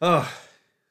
[0.00, 0.32] Oh,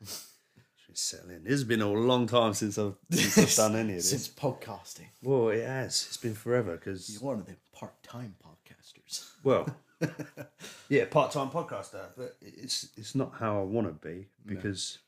[0.06, 1.44] should settle in.
[1.44, 4.10] This has been a long time since I've, since I've done any of this.
[4.10, 6.06] Since podcasting, Well, it has.
[6.08, 9.30] It's been forever because you're one of the part-time podcasters.
[9.44, 9.68] well,
[10.90, 15.00] yeah, part-time podcaster, but it's it's not how I want to be because,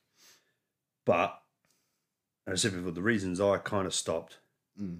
[1.05, 1.39] but
[2.47, 4.37] as I said before, the reasons I kind of stopped,
[4.81, 4.99] Mm.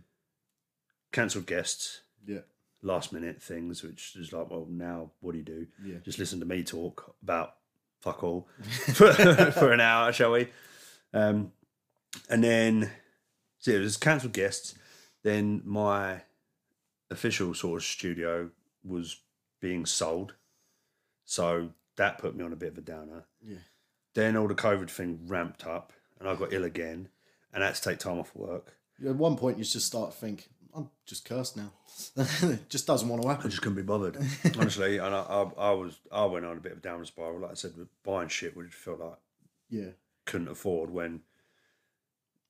[1.11, 2.39] cancelled guests, Yeah,
[2.83, 5.67] last minute things, which is like, well, now what do you do?
[5.83, 7.55] yeah, Just listen to me talk about
[8.01, 8.47] fuck all
[8.93, 9.11] for,
[9.51, 10.47] for an hour, shall we?
[11.13, 11.51] Um,
[12.29, 12.91] and then,
[13.59, 14.75] so it was cancelled guests.
[15.23, 16.23] Then my
[17.09, 18.49] official sort of studio
[18.83, 19.21] was
[19.61, 20.33] being sold.
[21.25, 23.25] So that put me on a bit of a downer.
[23.45, 23.57] yeah.
[24.13, 27.07] Then all the COVID thing ramped up and I got ill again
[27.53, 28.73] and I had to take time off work.
[29.05, 31.71] At one point, you just start to think, I'm just cursed now.
[32.15, 33.47] it just doesn't want to happen.
[33.47, 34.17] I just couldn't be bothered,
[34.57, 34.97] honestly.
[34.97, 37.39] And I, I, I was, I went on a bit of a downward spiral.
[37.39, 39.17] Like I said, with buying shit, which felt like
[39.69, 39.91] Yeah,
[40.25, 41.21] couldn't afford when,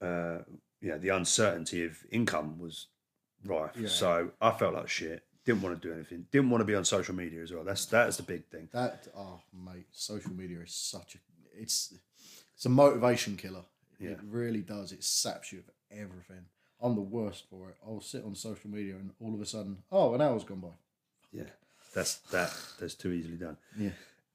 [0.02, 0.40] uh,
[0.82, 2.88] you know, the uncertainty of income was
[3.46, 3.72] rife.
[3.78, 3.88] Yeah.
[3.88, 5.24] So I felt like shit.
[5.44, 6.28] Didn't want to do anything.
[6.32, 7.64] Didn't want to be on social media as well.
[7.64, 8.70] That's that's the big thing.
[8.74, 11.18] that oh mate, social media is such a
[11.60, 11.96] it's
[12.56, 13.64] it's a motivation killer.
[14.00, 14.12] Yeah.
[14.12, 14.92] It really does.
[14.92, 16.46] It saps you of everything.
[16.82, 17.76] I'm the worst for it.
[17.86, 20.70] I'll sit on social media and all of a sudden, oh, an hour's gone by.
[21.32, 21.44] Yeah,
[21.94, 22.52] that's that.
[22.80, 23.58] That's too easily done.
[23.78, 23.92] Yeah.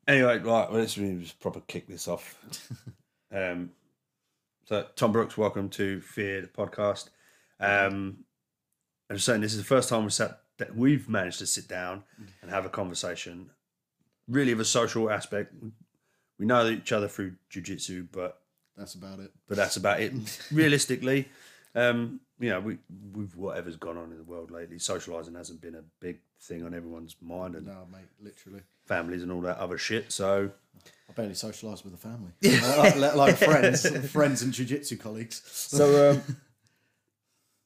[0.06, 0.70] Anyway, right.
[0.70, 2.38] Well, let's just proper kick this off.
[3.34, 3.70] um,
[4.64, 7.08] so Tom Brooks, welcome to Fear the podcast.
[7.58, 8.18] Um,
[9.10, 12.04] I'm saying this is the first time we sat that we've managed to sit down
[12.42, 13.50] and have a conversation,
[14.28, 15.52] really of a social aspect.
[16.38, 18.40] We know each other through jujitsu, but
[18.76, 19.32] That's about it.
[19.48, 20.12] but that's about it.
[20.52, 21.28] Realistically,
[21.74, 22.78] um, you know, we
[23.12, 26.74] with whatever's gone on in the world lately, socialising hasn't been a big thing on
[26.74, 28.60] everyone's mind and No, mate, literally.
[28.84, 30.12] families and all that other shit.
[30.12, 30.50] So
[31.08, 35.42] I barely socialise with the family, let, let alone friends, friends and jiu-jitsu colleagues.
[35.46, 36.36] So, um,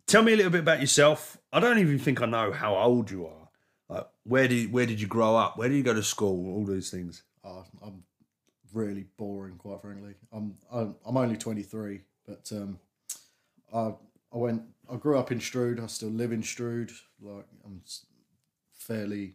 [0.06, 1.38] tell me a little bit about yourself.
[1.52, 3.48] I don't even think I know how old you are.
[3.88, 5.56] Like, where did where did you grow up?
[5.58, 6.54] Where did you go to school?
[6.54, 7.22] All these things.
[7.42, 8.04] Oh, I'm
[8.72, 10.14] really boring, quite frankly.
[10.32, 12.78] I'm I'm, I'm only 23, but um,
[13.74, 13.94] I
[14.32, 14.62] I went.
[14.92, 15.80] I grew up in Strood.
[15.80, 16.90] I still live in Strood.
[17.20, 17.82] Like I'm
[18.72, 19.34] fairly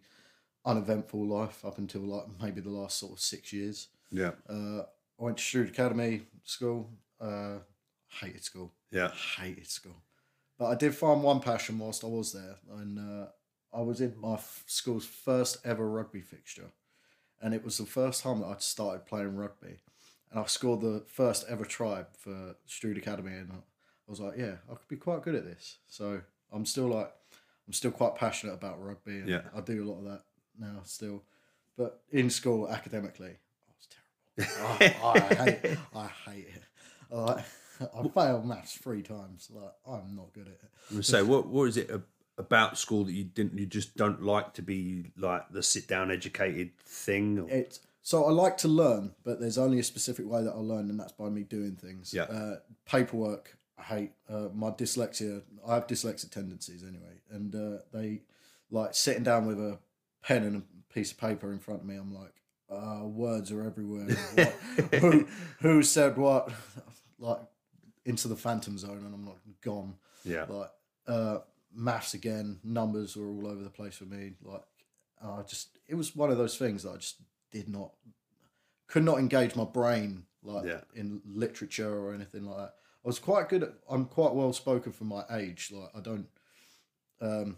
[0.66, 3.88] uneventful life up until like maybe the last sort of six years.
[4.11, 4.81] Yeah, Uh,
[5.19, 6.89] I went to Strood Academy school.
[7.19, 7.59] Uh,
[8.22, 8.73] hated school.
[8.91, 9.95] yeah, hated school.
[10.57, 13.28] But I did find one passion whilst I was there, and uh,
[13.73, 16.72] I was in my f- school's first ever rugby fixture,
[17.41, 19.79] and it was the first time that I'd started playing rugby,
[20.31, 23.51] and I scored the first ever try for Strood Academy, and
[24.07, 25.77] I was like, yeah, I could be quite good at this.
[25.88, 26.21] So
[26.51, 27.11] I'm still like,
[27.67, 29.41] I'm still quite passionate about rugby, and Yeah.
[29.55, 30.21] I do a lot of that
[30.59, 31.23] now still.
[31.77, 33.38] But in school, academically,
[34.39, 34.95] I was terrible.
[35.03, 35.79] Oh, I hate, it.
[35.95, 36.63] I hate it.
[37.09, 37.45] Like,
[37.81, 39.49] I failed maths three times.
[39.53, 41.03] Like I'm not good at it.
[41.05, 41.91] Say what what is it
[42.37, 46.11] about school that you didn't you just don't like to be like the sit down
[46.11, 47.39] educated thing?
[47.39, 50.59] Or, It so I like to learn, but there's only a specific way that I
[50.59, 52.13] learn, and that's by me doing things.
[52.13, 52.23] Yeah.
[52.23, 54.12] Uh, paperwork, I hate.
[54.30, 55.41] Uh, my dyslexia.
[55.68, 58.22] I have dyslexic tendencies anyway, and uh, they
[58.72, 59.80] like sitting down with a
[60.24, 61.96] pen and a piece of paper in front of me.
[61.96, 62.34] I'm like,
[62.69, 64.08] uh, words are everywhere.
[64.35, 64.56] What,
[65.02, 65.28] who
[65.62, 66.52] who said what?
[67.19, 67.40] Like
[68.06, 69.96] into the phantom zone, and I'm like gone.
[70.24, 70.72] yeah, like
[71.08, 71.40] uh
[71.78, 74.64] maths again numbers were all over the place for me like
[75.22, 77.18] i just it was one of those things that i just
[77.52, 77.91] did not
[78.88, 80.80] could not engage my brain like Yeah.
[80.96, 82.74] in literature or anything like that
[83.05, 86.27] i was quite good at i'm quite well spoken for my age like i don't
[87.21, 87.57] um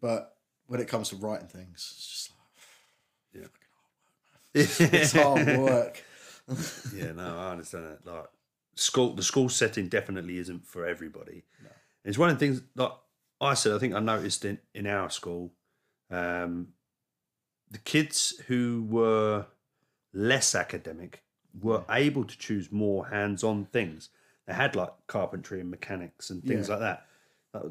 [0.00, 0.36] but
[0.68, 2.30] when it comes to writing things it's just
[3.34, 3.48] like
[4.54, 6.02] yeah, it's hard work
[6.94, 8.06] yeah, no, I understand that.
[8.06, 8.26] Like
[8.74, 11.44] school, the school setting definitely isn't for everybody.
[12.04, 12.92] It's one of the things that
[13.40, 13.72] I said.
[13.72, 15.52] I think I noticed in in our school,
[16.10, 16.68] um,
[17.70, 19.46] the kids who were
[20.12, 21.22] less academic
[21.60, 24.10] were able to choose more hands-on things.
[24.46, 26.74] They had like carpentry and mechanics and things Yeah.
[26.76, 27.06] like that.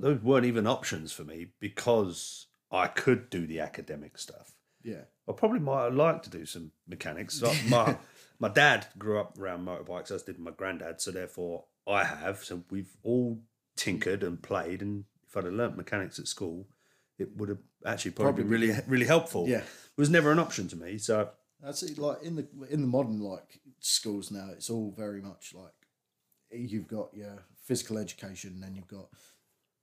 [0.02, 4.56] Those weren't even options for me because I could do the academic stuff.
[4.84, 7.42] yeah I probably might have liked to do some mechanics.
[7.70, 7.98] My
[8.40, 12.44] my dad grew up around motorbikes, as did my granddad, so therefore I have.
[12.44, 13.40] So we've all
[13.76, 16.68] tinkered and played, and if I'd have learnt mechanics at school,
[17.18, 19.48] it would have actually probably, been really really helpful.
[19.48, 19.60] Yeah.
[19.60, 20.98] it was never an option to me.
[20.98, 21.30] So
[21.62, 21.98] That's it.
[21.98, 25.74] Like in the in the modern like schools now, it's all very much like
[26.58, 29.08] you've got your physical education, and then you've got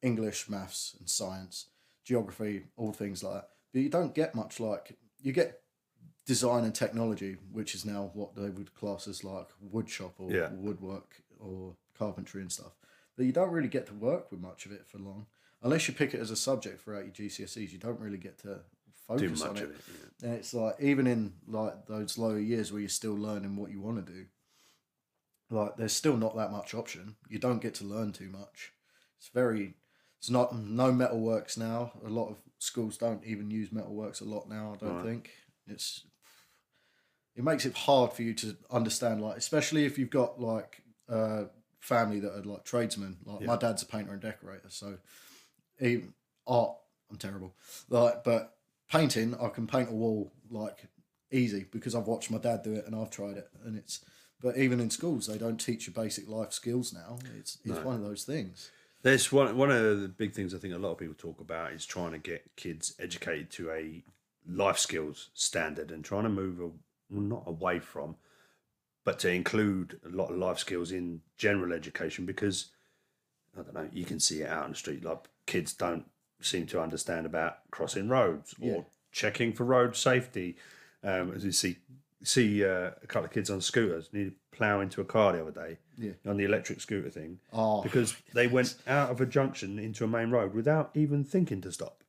[0.02, 1.66] English, maths, and science,
[2.04, 3.48] geography, all things like that.
[3.72, 5.60] But you don't get much like you get
[6.26, 10.30] design and technology, which is now what they would class as like wood shop or
[10.30, 10.50] Yeah.
[10.52, 12.72] woodwork or carpentry and stuff.
[13.16, 15.26] But you don't really get to work with much of it for long,
[15.62, 17.72] unless you pick it as a subject throughout your GCSEs.
[17.72, 18.60] You don't really get to
[19.06, 19.64] focus on much it.
[19.64, 19.80] of it.
[20.20, 20.28] yeah.
[20.28, 23.80] And it's like even in like those lower years where you're still learning what you
[23.80, 24.26] want to do,
[25.52, 27.16] like there's still not that much option.
[27.28, 28.72] You don't get to learn too much.
[29.18, 29.74] It's very
[30.18, 31.92] it's not no metalworks now.
[32.04, 35.04] A lot of schools don't even use metalworks a lot now, I don't Right.
[35.04, 35.30] think.
[35.66, 36.04] It's
[37.34, 41.44] it makes it hard for you to understand like especially if you've got like uh
[41.80, 43.18] family that are like tradesmen.
[43.24, 44.98] Like my dad's a painter and decorator, so
[45.80, 46.14] even
[46.46, 46.76] art
[47.10, 47.54] I'm terrible.
[47.88, 48.56] Like but
[48.90, 50.86] painting I can paint a wall like
[51.30, 54.04] easy because I've watched my dad do it and I've tried it and it's
[54.42, 57.18] but even in schools they don't teach you basic life skills now.
[57.38, 58.70] It's it's one of those things.
[59.02, 61.72] There's one one of the big things I think a lot of people talk about
[61.72, 64.02] is trying to get kids educated to a
[64.48, 66.70] life skills standard and trying to move a,
[67.14, 68.16] not away from,
[69.04, 72.70] but to include a lot of life skills in general education because
[73.58, 76.06] I don't know you can see it out on the street like kids don't
[76.40, 78.82] seem to understand about crossing roads or Yeah.
[79.12, 80.56] checking for road safety.
[81.04, 81.78] Um, as you see
[82.24, 85.40] see uh, a couple of kids on scooters need to plough into a car the
[85.42, 86.12] other day Yeah.
[86.26, 90.08] on the electric scooter thing Oh, because they went out of a junction into a
[90.08, 92.02] main road without even thinking to stop.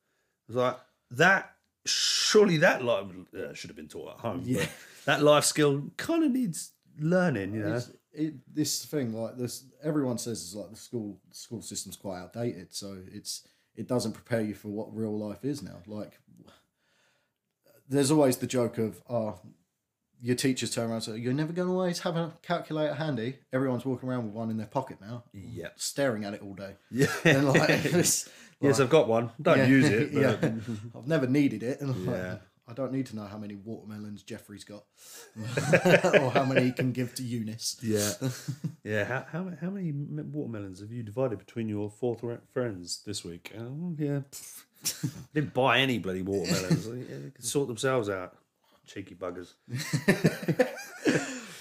[0.47, 0.77] It was like
[1.11, 1.55] that.
[1.85, 3.07] Surely that life
[3.37, 4.41] uh, should have been taught at home.
[4.45, 4.65] Yeah.
[5.05, 7.53] That life skill kind of needs learning.
[7.55, 7.81] You know,
[8.13, 12.73] it, this thing like this everyone says is like the school school system's quite outdated
[12.73, 13.45] so it's
[13.75, 16.19] it doesn't prepare you for what real life is now like
[17.89, 19.39] there's always the joke of oh
[20.23, 23.35] your teachers turn around and say you're never going to always have a calculator handy
[23.51, 26.75] everyone's walking around with one in their pocket now yeah, staring at it all day
[26.89, 27.07] yeah.
[27.25, 28.29] and like, yes,
[28.61, 29.31] like- I've got one.
[29.41, 30.13] Don't yeah, use it.
[30.13, 30.49] But yeah
[30.97, 32.37] i've never needed it and like, Yeah.
[32.65, 34.85] I don't need to know how many watermelons Jeffrey's got,
[36.21, 37.75] or how many he can give to Eunice.
[37.83, 38.09] Yeah,
[38.85, 39.03] yeah.
[39.03, 43.51] How, how how many watermelons have you divided between your four th- friends this week?
[43.59, 44.21] Oh, yeah,
[45.33, 46.89] didn't buy any bloody watermelons.
[46.89, 48.37] They can sort themselves out.
[48.85, 49.53] Cheeky buggers.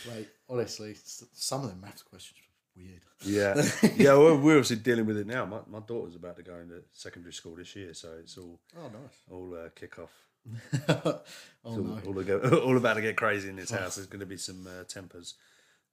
[0.09, 0.97] Like honestly,
[1.33, 2.37] some of the maths questions
[2.77, 3.01] were weird.
[3.25, 4.17] Yeah, yeah.
[4.19, 5.45] We're, we're obviously dealing with it now.
[5.47, 8.89] My my daughter's about to go into secondary school this year, so it's all Oh
[8.89, 9.17] nice.
[9.31, 10.11] all uh, kick off.
[10.89, 11.21] oh
[11.63, 12.01] All, no.
[12.05, 13.95] all, all about to get crazy in this house.
[13.95, 15.35] There's going to be some uh, tempers.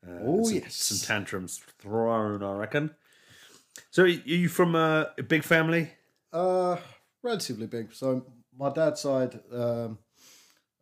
[0.04, 0.74] Uh, Oh, some, yes.
[0.75, 2.42] some tantrums thrown.
[2.42, 2.96] I reckon.
[3.92, 5.92] So, are you from a, a big family?
[6.34, 6.78] Uh,
[7.22, 7.94] relatively big.
[7.94, 8.25] So
[8.58, 10.00] my dad's side, um,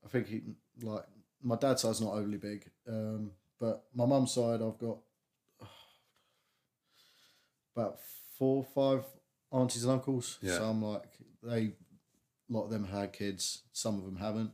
[0.08, 0.42] I think he
[0.82, 1.04] like
[1.44, 2.70] my dad's side's not overly big.
[2.88, 5.00] Um, but my mum's side, I've got
[7.76, 8.00] about
[8.38, 9.04] four, five
[9.52, 10.38] aunties and uncles.
[10.42, 10.58] Yeah.
[10.58, 11.04] So I'm like
[11.44, 11.74] they, a
[12.50, 13.64] lot of them had kids.
[13.74, 14.52] Some of them haven't.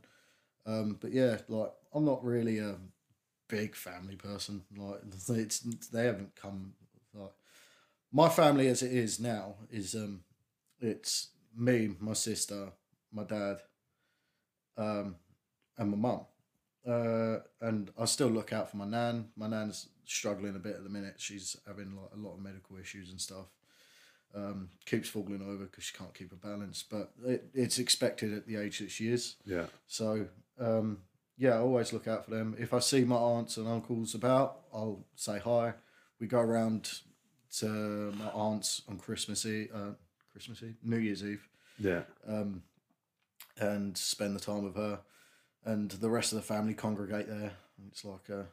[0.66, 2.76] Um, but yeah, like I'm not really a
[3.48, 4.62] big family person.
[4.76, 5.60] Like it's
[5.92, 6.72] they haven't come
[7.12, 7.32] like
[8.12, 10.24] my family as it is now is um
[10.80, 12.72] it's me, my sister,
[13.12, 13.58] my dad,
[14.76, 15.16] um,
[15.78, 16.20] and my mum.
[16.86, 19.28] Uh, and I still look out for my nan.
[19.36, 21.14] My nan's struggling a bit at the minute.
[21.18, 23.46] She's having like a lot of medical issues and stuff.
[24.34, 28.46] Um, keeps falling over because she can't keep her balance, but it, it's expected at
[28.46, 29.36] the age that she is.
[29.46, 29.66] Yeah.
[29.86, 30.26] So
[30.60, 30.98] um,
[31.38, 32.56] yeah, I always look out for them.
[32.58, 35.74] If I see my aunts and uncles about, I'll say hi.
[36.20, 36.90] We go around
[37.58, 37.66] to
[38.18, 39.92] my aunts on Christmas Eve, uh,
[40.32, 42.02] Christmas Eve, New Year's Eve, Yeah.
[42.26, 42.62] um,
[43.58, 44.98] and spend the time with her.
[45.64, 47.52] And the rest of the family congregate there.
[47.88, 48.46] It's like a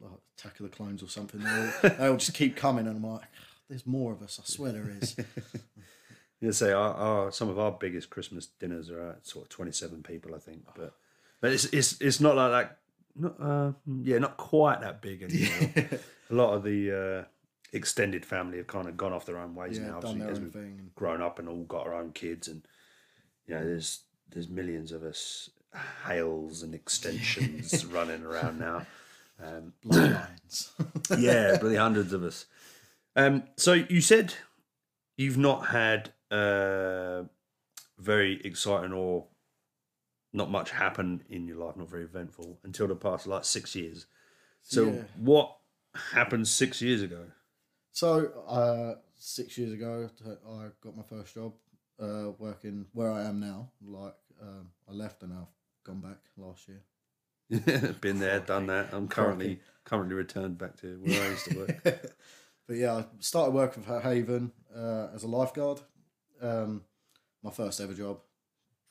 [0.00, 1.40] like Attack of the Clones or something.
[1.42, 3.22] They all, they all just keep coming, and I'm like,
[3.68, 4.38] there's more of us.
[4.42, 5.16] I swear there is.
[6.38, 9.72] Yeah, say our, our some of our biggest Christmas dinners are at sort of twenty
[9.72, 10.66] seven people, I think.
[10.76, 10.92] But
[11.40, 12.78] but it's it's it's not like that.
[13.18, 15.88] Not, uh, yeah, not quite that big anymore.
[16.30, 17.24] a lot of the uh,
[17.72, 20.00] extended family have kind of gone off their own ways Yeah, now.
[20.00, 20.90] done their as we've thing.
[20.94, 22.60] Grown up and all got our own kids, and
[23.46, 25.48] you know, there's there's millions of us
[26.06, 28.86] Hales and extensions running around now.
[29.42, 30.70] Um, bloodlines.
[31.18, 32.46] yeah, really hundreds of us.
[33.14, 34.34] Um, so you said
[35.16, 37.22] you've not had uh,
[37.98, 39.26] very exciting or
[40.32, 44.06] not much happen in your life, not very eventful until the past like six years.
[44.62, 45.02] So Yeah.
[45.16, 45.56] what
[46.12, 47.26] happened six years ago?
[47.92, 50.10] So, uh, six years ago,
[50.46, 51.54] I got my first job
[51.98, 53.70] uh, working where I am now.
[53.82, 55.46] Like, um, I left and I've
[55.86, 56.82] gone back last year.
[58.00, 58.88] Been there, done that.
[58.92, 61.82] I'm currently currently returned back to where I used to work.
[62.66, 65.80] but yeah, I started working for Haven uh, as a lifeguard.
[66.42, 66.82] Um,
[67.42, 68.18] my first ever job.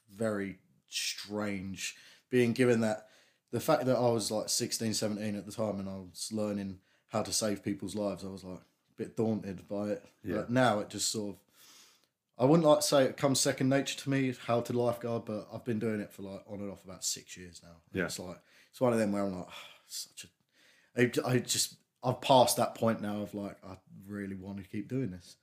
[0.10, 1.96] Very strange
[2.30, 3.08] being given that
[3.52, 6.80] the fact that I was like 16, 17 at the time and I was learning
[7.08, 10.06] how to save people's lives, I was like a bit daunted by it.
[10.24, 10.36] Yeah.
[10.38, 11.42] But now it just sort of,
[12.38, 15.48] I wouldn't like to say it comes second nature to me how to lifeguard, but
[15.54, 17.78] I've been doing it for like on and off about six years now.
[17.92, 18.06] And Yeah.
[18.06, 18.38] It's like,
[18.72, 19.54] it's one of them where I'm like, "Oh,
[19.88, 20.26] such
[20.98, 24.64] a, I, I just, I've passed that point now of like, I really want to
[24.64, 25.38] keep doing this.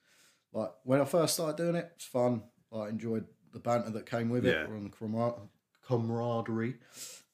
[0.53, 2.43] Like when I first started doing it, it's fun.
[2.75, 4.65] I enjoyed the banter that came with Yeah.
[4.65, 5.41] it, and the camar-
[5.87, 6.77] camaraderie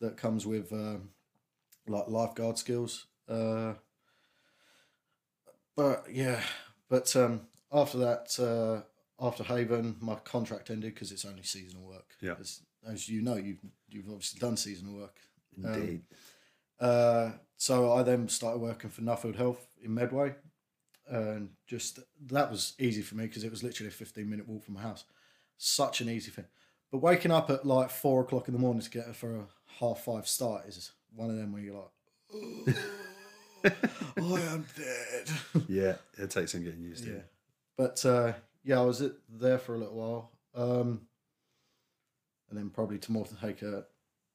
[0.01, 1.11] that comes with um,
[1.89, 3.07] like lifeguard skills.
[3.29, 3.75] Uh,
[5.77, 6.41] but yeah,
[6.89, 8.85] but um, after that, uh,
[9.21, 12.15] after Haven, my contract ended because it's only seasonal work.
[12.21, 12.35] Yeah.
[12.39, 15.17] as, as you know, you've you've obviously done seasonal work.
[15.57, 16.03] Indeed.
[16.81, 20.35] Uh, so I then started working for Nuffield Health in Medway,
[21.09, 24.65] and just that was easy for me because it was literally a fifteen minute walk
[24.65, 25.05] from my house.
[25.57, 26.47] Such an easy thing.
[26.93, 29.47] But waking up at like four o'clock in the morning to get for a
[29.81, 31.91] half five start is one of them where you're like,
[32.33, 32.75] "Oh,
[33.65, 35.31] I am dead.
[35.69, 37.11] yeah, it takes some getting used to.
[37.11, 37.21] yeah,
[37.77, 38.33] but uh,
[38.69, 41.01] yeah, I was at, there for a little while, um,
[42.51, 43.87] and then probably to more to take a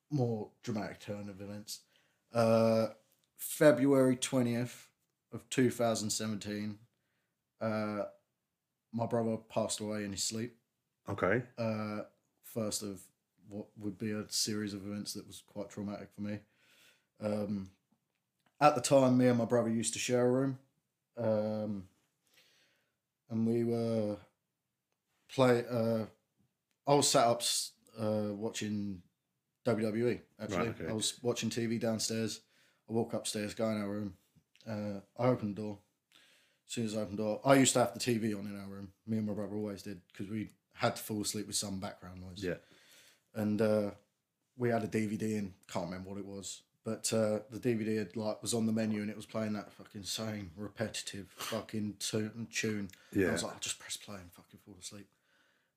[0.10, 1.82] more dramatic turn of events.
[2.34, 2.88] Uh,
[3.38, 4.90] February twentieth
[5.32, 6.80] of two thousand seventeen,
[7.62, 8.06] uh,
[8.92, 10.56] my brother passed away in his sleep.
[11.08, 11.44] Okay.
[11.60, 12.00] Uh,
[12.44, 13.02] first of
[13.50, 16.40] what would be a series of events that was quite traumatic for me.
[17.22, 17.70] Um,
[18.60, 20.58] at the time, me and my brother used to share a room,
[21.18, 21.84] um,
[23.30, 24.18] and we were
[25.34, 25.63] play.
[25.70, 26.06] Uh,
[26.88, 27.42] I was sat up
[28.00, 29.01] uh, watching
[29.65, 30.20] WWE.
[30.42, 30.89] Actually, Right, okay.
[30.89, 32.42] I was watching TV downstairs.
[32.89, 34.13] I walk upstairs, go in our room.
[34.70, 35.80] Uh, I open the door.
[36.68, 38.60] As soon as I open the door, I used to have the TV on in
[38.60, 38.89] our room.
[39.08, 42.22] Me and my brother always did because we had to fall asleep with some background
[42.22, 42.56] noise Yeah.
[43.36, 43.92] and uh,
[44.58, 45.53] we had a DVD in.
[45.72, 49.02] Can't remember what it was, but uh, the DVD had, like was on the menu
[49.02, 52.48] and it was playing that fucking same repetitive fucking tune.
[52.54, 52.90] tune.
[53.13, 53.30] Yeah.
[53.30, 55.08] I was like, I'll just press play and fucking fall asleep.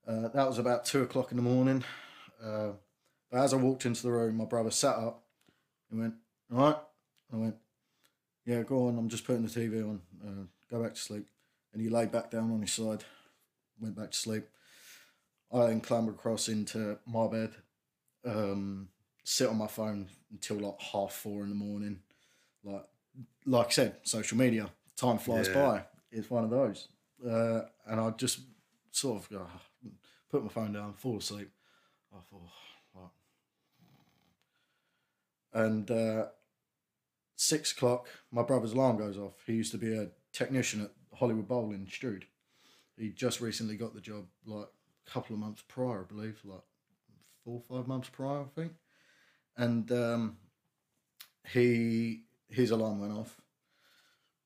[0.06, 1.84] Uh, that was about two o'clock in the morning.
[2.42, 2.70] Uh,
[3.30, 5.22] but as I walked into the room, my brother sat up
[5.90, 6.14] and went,
[6.52, 6.76] "All right."
[7.32, 7.56] I went,
[8.44, 8.98] "Yeah, go on.
[8.98, 10.00] I'm just putting the TV on.
[10.24, 11.26] Uh, go back to sleep."
[11.72, 13.04] And he lay back down on his side,
[13.80, 14.46] went back to sleep.
[15.52, 17.54] I then clambered across into my bed,
[18.24, 18.88] um,
[19.28, 21.98] sit on my phone until like half four in the morning.
[22.62, 22.86] Like,
[23.44, 25.54] like I said, social media, time flies Yeah.
[25.54, 25.84] by.
[26.12, 26.86] It's one of those,
[27.28, 28.38] uh, and I just
[28.92, 29.44] sort of go,
[30.30, 31.50] put my phone down, fall asleep.
[32.14, 32.48] I thought,
[32.92, 33.10] what?
[35.52, 36.26] And uh,
[37.34, 39.34] six o'clock, my brother's alarm goes off.
[39.44, 42.26] He used to be a technician at Hollywood Bowl in Strood.
[42.96, 44.68] He just recently got the job, like
[45.06, 46.62] a couple of months prior, I believe, like
[47.44, 48.72] four or five months prior, I think.
[49.56, 50.36] And um,
[51.52, 53.40] he his alarm went off.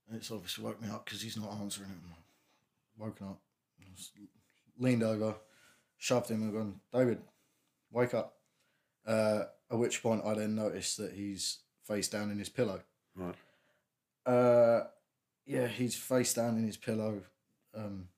[0.09, 1.97] And it's obviously woke me up because he's not answering it.
[2.99, 3.41] Woken up,
[4.79, 5.35] leaned over,
[5.97, 7.23] shoved him and gone, David,
[7.91, 8.35] wake up.
[9.07, 12.81] Uh, at which point I then noticed that he's face down in his pillow.
[13.15, 13.35] Right.
[14.27, 14.83] Uh,
[15.47, 17.23] yeah, he's face down in his pillow.
[17.75, 18.09] Um,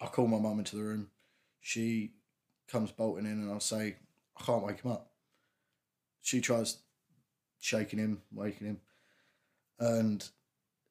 [0.00, 1.08] I call my mum into the room.
[1.60, 2.12] She
[2.68, 3.96] comes bolting in, and I say,
[4.38, 5.09] I can't wake him up.
[6.22, 6.78] She tries
[7.58, 8.80] shaking him, waking him,
[9.78, 10.26] and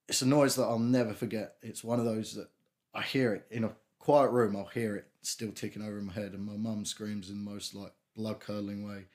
[0.08, 1.56] it's a noise that I'll never forget.
[1.62, 2.50] It's one of those that
[2.94, 4.56] I hear it in a quiet room.
[4.56, 7.50] I'll hear it still ticking over in my head, and my mum screams in the
[7.50, 9.06] most like blood curdling way,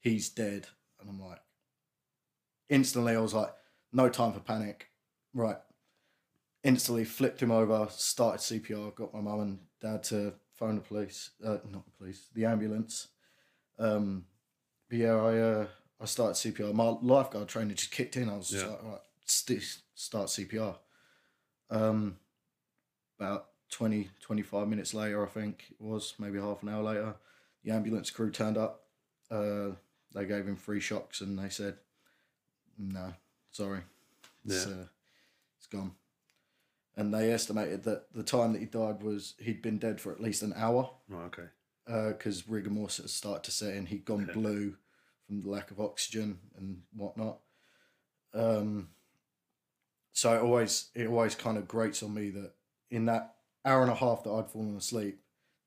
[0.00, 0.68] "He's dead!"
[1.00, 1.40] And I'm like,
[2.68, 3.54] instantly, I was like,
[3.92, 4.88] no time for panic.
[5.34, 5.58] Right.
[6.64, 11.30] Instantly flipped him over, started CPR, got my mum and dad to phone the police,
[11.44, 13.08] uh, not the police, the ambulance.
[13.78, 14.24] Um,
[14.90, 15.66] yeah, I uh,
[16.00, 16.72] I started CPR.
[16.74, 18.28] My lifeguard training just kicked in.
[18.28, 18.70] I was just Yeah.
[18.72, 20.76] like, right, st- start CPR.
[21.70, 22.16] Um,
[23.18, 27.16] about 20, 25 minutes later, I think it was, maybe half an hour later,
[27.64, 28.84] the ambulance crew turned up.
[29.30, 29.72] Uh,
[30.14, 31.76] they gave him three shocks and they said,
[32.78, 33.12] no,
[33.50, 33.80] sorry,
[34.46, 34.72] it's, Yeah.
[34.72, 34.86] uh,
[35.58, 35.96] it's gone.
[36.96, 40.20] And they estimated that the time that he died was he'd been dead for at
[40.20, 41.24] least an hour Right.
[41.26, 41.48] Okay.
[41.88, 43.86] Because rigor mortis had started to set in.
[43.86, 44.76] He'd gone blue
[45.26, 47.38] from the lack of oxygen and whatnot.
[48.34, 48.88] Um,
[50.12, 52.52] so it always it always kind of grates on me that
[52.90, 55.18] in that hour and a half that I'd fallen asleep,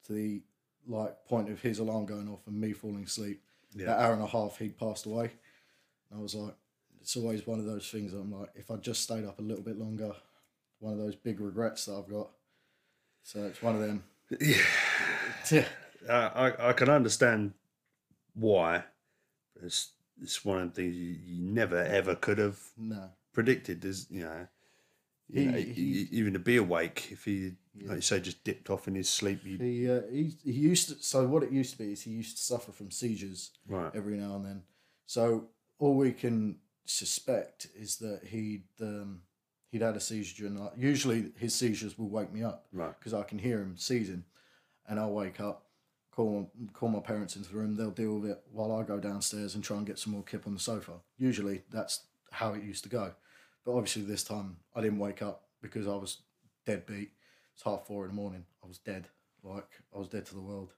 [0.06, 0.42] to the
[0.88, 3.42] like point of his alarm going off and me falling asleep,
[3.76, 3.88] Yeah.
[3.88, 5.32] that hour and a half he'd passed away.
[6.10, 6.56] And I was like,
[7.00, 8.14] it's always one of those things.
[8.14, 10.12] I'm like, if I just stayed up a little bit longer,
[10.80, 12.30] one of those big regrets that I've got.
[13.24, 14.04] So it's one of them.
[15.52, 15.66] Yeah.
[16.06, 16.12] Yeah.
[16.14, 17.54] Uh, I I can understand
[18.34, 18.84] why,
[19.62, 19.92] It's
[20.22, 23.10] it's one of the things you, you never ever could have No.
[23.34, 23.82] predicted.
[23.82, 24.48] There's you know,
[25.30, 27.56] you know, He- e- he- even to be awake if he
[27.86, 29.42] like you say just dipped off in his sleep.
[29.44, 30.96] He, uh, he he used to.
[31.04, 33.92] So what it used to be is he used to suffer from seizures right.
[33.96, 34.64] every now and then.
[35.06, 39.22] So all we can suspect is that he'd um,
[39.72, 40.74] he'd had a seizure during the night.
[40.78, 42.94] Usually his seizures will wake me up Right.
[42.98, 44.26] because I can hear him seizing,
[44.88, 45.66] and I'll wake up,
[46.12, 47.76] call call my parents into the room.
[47.76, 50.46] They'll deal with it while I go downstairs and try and get some more kip
[50.48, 50.94] on the sofa.
[51.18, 52.02] Usually that's
[52.32, 53.14] how it used to go,
[53.66, 56.18] but obviously this time I didn't wake up because I was
[56.66, 57.12] dead beat.
[57.54, 58.46] It's half four in the morning.
[58.64, 59.08] I was dead,
[59.44, 60.74] like I was dead to the world.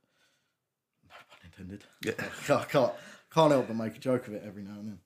[1.07, 1.83] No pun intended.
[2.03, 2.13] Yeah.
[2.59, 2.91] I can't
[3.33, 4.99] can't help but make a joke of it every now and then.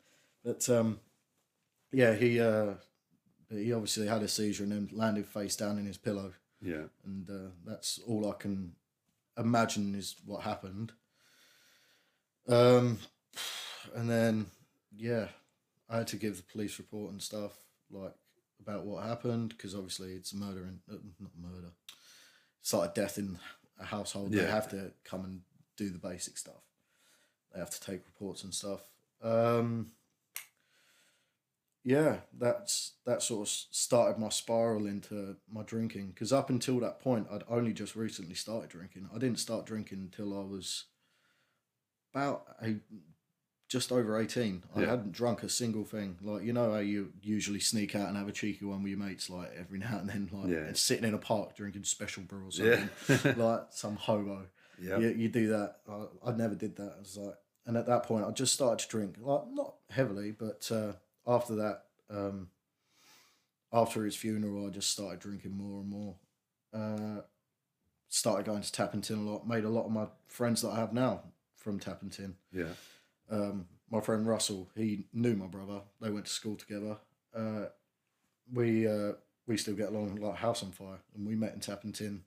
[0.44, 1.00] But um,
[1.92, 2.74] yeah, he uh,
[3.50, 6.84] he obviously had a seizure and then landed face down in his pillow Yeah.
[7.06, 8.74] and uh, that's all I can
[9.38, 10.92] imagine is what happened.
[12.48, 13.00] Um,
[13.96, 14.48] and then
[14.96, 15.28] yeah,
[15.90, 17.52] I had to give the police report and stuff
[17.92, 18.14] like
[18.60, 21.72] about what happened because obviously it's murder and uh, not murder.
[22.62, 23.38] It's like a death in
[23.80, 24.32] a household.
[24.32, 25.42] They have to come and
[25.78, 26.64] do the basic stuff.
[27.54, 28.82] They have to take reports and stuff.
[29.22, 29.92] Um,
[31.90, 37.00] yeah, that's that sort of started my spiral into my drinking because up until that
[37.00, 39.10] point, I'd only just recently started drinking.
[39.16, 40.84] I didn't start drinking until I was
[42.14, 42.76] about a,
[43.70, 44.64] just over eighteen.
[44.76, 44.88] I Yeah.
[44.88, 46.18] hadn't drunk a single thing.
[46.22, 49.00] Like you know how you usually sneak out and have a cheeky one with your
[49.00, 50.66] mates, like every now and then, like Yeah.
[50.68, 52.88] and sitting in a park drinking special brew or Yeah.
[53.08, 55.00] something, like some hobo Yeah.
[55.00, 55.78] you, you do that.
[55.90, 56.96] I, I never did that.
[56.98, 60.32] I was like, and at that point, I just started to drink, like not heavily,
[60.32, 60.94] but uh,
[61.28, 62.50] after that, um,
[63.74, 66.16] after his funeral, I just started drinking more and more.
[66.74, 67.22] Uh,
[68.10, 69.48] started going to Tappington a lot.
[69.48, 71.22] Made a lot of my friends that I have now
[71.56, 72.34] from Tappington.
[72.52, 72.74] Yeah.
[73.30, 75.82] Um, my friend Russell, he knew my brother.
[76.02, 76.98] They went to school together.
[77.36, 77.66] Uh,
[78.54, 79.14] we uh,
[79.46, 82.22] we still get along like house on fire, and we met in Tappington.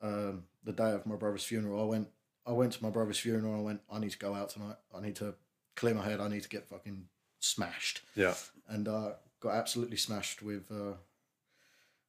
[0.00, 2.08] Um, the day of my brother's funeral, I went.
[2.44, 3.54] I went to my brother's funeral.
[3.54, 3.80] I went.
[3.90, 4.76] I need to go out tonight.
[4.94, 5.34] I need to
[5.76, 6.20] clear my head.
[6.20, 7.06] I need to get fucking
[7.42, 8.02] smashed.
[8.14, 8.34] Yeah.
[8.68, 10.94] And uh, got absolutely smashed with uh,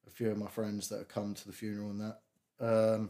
[0.08, 2.20] a few of my friends that had come to the funeral and that.
[2.60, 3.10] Um,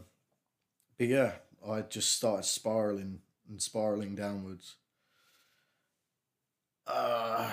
[0.98, 1.32] but yeah,
[1.68, 4.76] I just started spiraling and spiraling downwards.
[6.86, 7.50] Uh,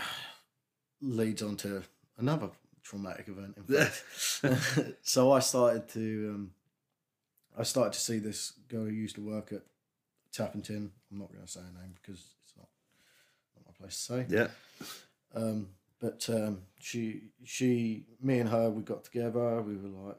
[1.01, 1.83] leads on to
[2.17, 2.49] another
[2.83, 3.57] traumatic event.
[3.57, 4.03] In fact.
[5.01, 6.51] so I started to, um,
[7.57, 9.61] I started to see this girl who used to work at
[10.33, 10.89] Tappington.
[11.11, 12.67] I'm not going to say her name because it's not,
[13.55, 14.25] not my place to say.
[14.29, 14.47] Yeah.
[15.35, 15.67] Um,
[15.99, 19.61] but um, she, she, me and her, we got together.
[19.61, 20.17] We were like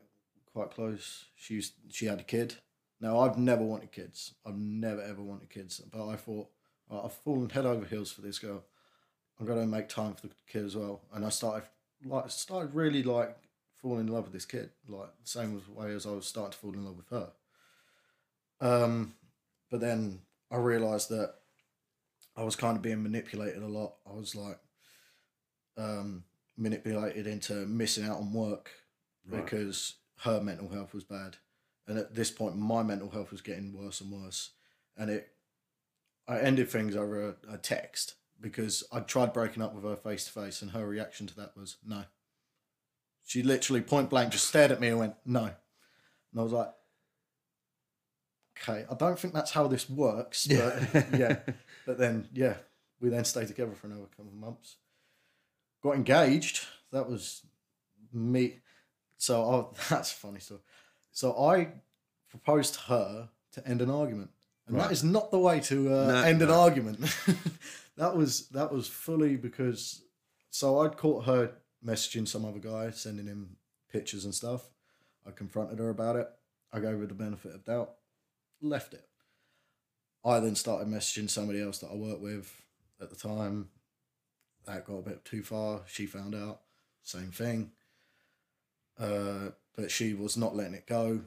[0.53, 1.27] quite close.
[1.35, 2.55] She used, she had a kid.
[3.01, 4.35] Now I've never wanted kids.
[4.47, 5.81] I've never ever wanted kids.
[5.81, 6.49] But I thought
[6.89, 8.63] "Right, I've fallen head over heels for this girl.
[9.41, 11.03] I'm gonna make time for the kid as well.
[11.13, 11.69] And I started
[12.05, 13.37] like started really like
[13.75, 16.53] falling in love with this kid, like the same as way as I was starting
[16.53, 17.33] to fall in love with her.
[18.61, 19.15] Um,
[19.69, 20.21] but then
[20.51, 21.35] I realised that
[22.37, 23.95] I was kind of being manipulated a lot.
[24.09, 24.59] I was like
[25.77, 26.25] um,
[26.57, 28.71] manipulated into missing out on work
[29.25, 29.45] Right.
[29.45, 31.37] because her mental health was bad,
[31.87, 34.51] and at this point, my mental health was getting worse and worse,
[34.97, 35.29] and it.
[36.29, 40.25] I ended things over a, a text because I tried breaking up with her face
[40.25, 42.05] to face, and her reaction to that was no.
[43.25, 46.73] She literally point blank just stared at me and went no, and I was like,
[48.63, 50.75] okay, I don't think that's how this works, but
[51.19, 51.41] yeah.
[51.87, 52.55] But then, yeah,
[53.01, 54.77] we then stayed together for another couple of months.
[55.83, 56.65] Got engaged.
[56.93, 57.43] That was
[58.13, 58.61] me.
[59.19, 59.43] So
[59.75, 60.61] I, that's funny story.
[61.11, 61.69] So I
[62.31, 64.31] proposed to her to end an argument,
[64.67, 64.85] and Right.
[64.85, 67.01] that is not the way to uh, No, end an argument.
[67.97, 70.03] that was that was fully because.
[70.55, 71.53] So I'd caught her
[71.85, 73.57] messaging some other guy, sending him
[73.91, 74.63] pictures and stuff.
[75.27, 76.29] I confronted her about it.
[76.73, 77.93] I gave her the benefit of doubt,
[78.63, 79.05] left it.
[80.25, 82.53] I then started messaging somebody else that I worked with
[83.01, 83.69] at the time.
[84.67, 85.83] That got a bit too far.
[85.87, 86.61] She found out.
[87.03, 87.73] Same thing.
[88.99, 91.21] Uh, but she was not letting it go.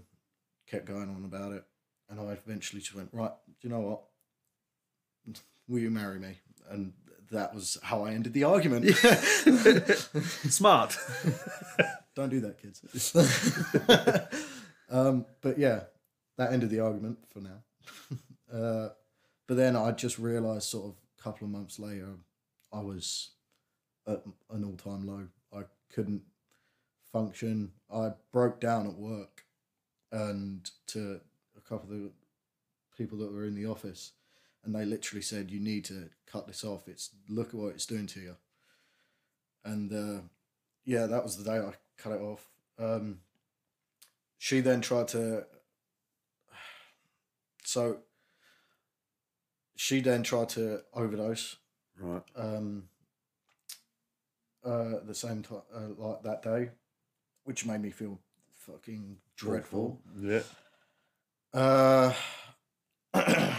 [0.68, 1.66] Kept going on about it.
[2.10, 4.04] And I eventually just went, right, do you know what?
[5.68, 6.38] Will you marry me?
[6.70, 6.94] And
[7.32, 8.96] that was how I ended the argument.
[10.50, 10.98] Smart.
[12.16, 13.14] Don't do that, kids.
[14.90, 15.82] um, but yeah,
[16.38, 17.64] that ended the argument for now.
[18.54, 18.90] uh,
[19.48, 22.16] but then I just realised, sort of, a couple of months later,
[22.74, 23.32] I was
[24.08, 25.28] at an all-time low.
[25.54, 26.24] I couldn't
[27.12, 27.72] function.
[27.94, 29.46] I broke down at work,
[30.12, 31.22] and to
[31.58, 32.12] a couple of the
[32.98, 34.12] people that were in the office,
[34.64, 36.88] and they literally said you need to cut this off.
[36.88, 38.36] It's look at what it's doing to you.
[39.64, 40.22] And uh,
[40.84, 42.48] yeah, that was the day I cut it off.
[42.78, 43.20] Um,
[44.38, 45.46] she then tried to.
[47.66, 47.98] So
[49.76, 51.58] she then tried to overdose
[52.00, 52.24] Right.
[52.36, 52.90] um,
[54.64, 56.72] uh, the same time, uh, like that day,
[57.44, 58.20] which made me feel
[58.60, 60.02] fucking dreadful.
[60.20, 60.42] Yeah.
[61.54, 62.14] Uh,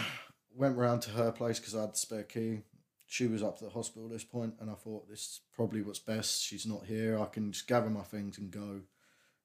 [0.55, 2.61] went round to her place because I had the spare key.
[3.07, 5.81] She was up at the hospital at this point, and I thought this is probably
[5.81, 6.43] what's best.
[6.43, 7.17] She's not here.
[7.19, 8.81] I can just gather my things and go,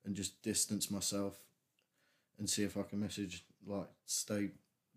[0.05, 1.38] and just distance myself,
[2.38, 4.53] and see if I can message like State,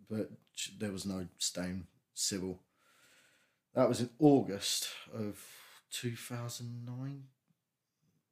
[0.09, 0.31] But
[0.79, 2.59] there was no staying civil.
[3.73, 5.39] That was in August of
[5.91, 7.23] two thousand nine.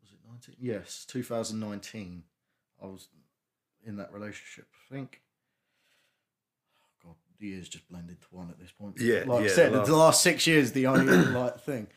[0.02, 0.56] Was it nineteen?
[0.60, 2.24] Yes, two thousand nineteen.
[2.82, 3.08] I was
[3.86, 4.68] in that relationship.
[4.74, 5.22] I think.
[7.04, 9.00] Oh God, the years just blended to one at this point.
[9.00, 11.88] Yeah, like yeah, I said, the last- the last six years the only like thing,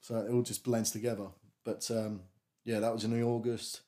[0.00, 1.28] so it all just blends together.
[1.64, 2.22] But um,
[2.64, 3.82] yeah, that was in August.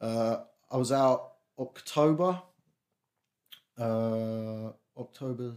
[0.00, 0.38] Uh,
[0.70, 2.42] I was out October.
[3.76, 5.56] Uh, October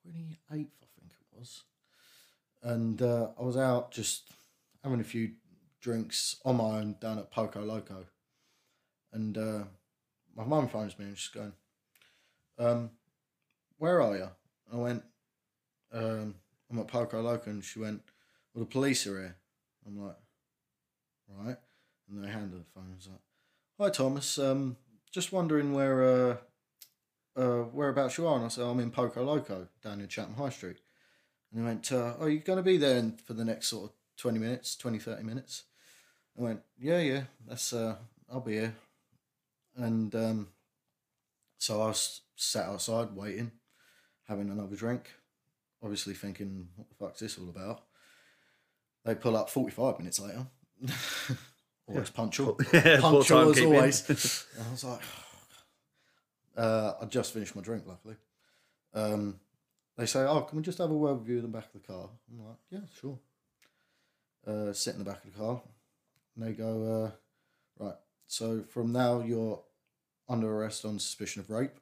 [0.00, 1.64] twenty eighth, I think it was,
[2.62, 4.30] and uh, I was out just
[4.84, 5.32] having a few
[5.80, 8.06] drinks on my own down at Poco Loco,
[9.12, 9.64] and uh,
[10.36, 11.54] my mum phones me and she's going,
[12.60, 12.90] um,
[13.78, 14.28] "Where are you?"
[14.72, 15.02] I went,
[15.92, 16.36] um,
[16.70, 18.02] "I'm at Poco Loco," and she went,
[18.54, 19.36] "Well, the police are here."
[19.84, 20.16] I'm like,
[21.28, 21.56] "Right,"
[22.08, 22.92] and they handed the phone.
[22.92, 23.20] I was like,
[23.80, 24.38] "Hi, Thomas.
[24.38, 24.76] Um,
[25.16, 26.36] just wondering where uh,
[27.40, 30.50] uh, whereabouts you are?" And I said, "I'm in Poco Loco down in Chatham High
[30.50, 30.76] Street."
[31.50, 33.96] And he went, uh, "Are you going to be there for the next sort of
[34.18, 35.64] 20 minutes, 20, 30 minutes?"
[36.38, 37.96] I went, "Yeah, yeah, that's uh,
[38.30, 38.76] I'll be here."
[39.74, 40.48] And um,
[41.56, 43.52] so I was sat outside waiting,
[44.28, 45.10] having another drink,
[45.82, 47.84] obviously thinking, "What the fuck's this all about?"
[49.06, 50.46] They pull up 45 minutes later.
[51.88, 52.58] always punctual.
[52.72, 54.48] Yeah, punctual as always.
[54.58, 55.00] And I was like,
[56.56, 58.16] uh, I just finished my drink, luckily.
[58.94, 59.40] Um,
[59.96, 61.72] they say, "Oh, can we just have a word with you in the back of
[61.80, 63.18] the car?" I'm like, "Yeah, sure."
[64.46, 65.60] Uh, sit in the back of the car,
[66.34, 67.04] and they go,
[67.78, 67.96] uh, "Right,
[68.26, 69.62] so from now you're
[70.28, 71.78] under arrest on suspicion of rape,"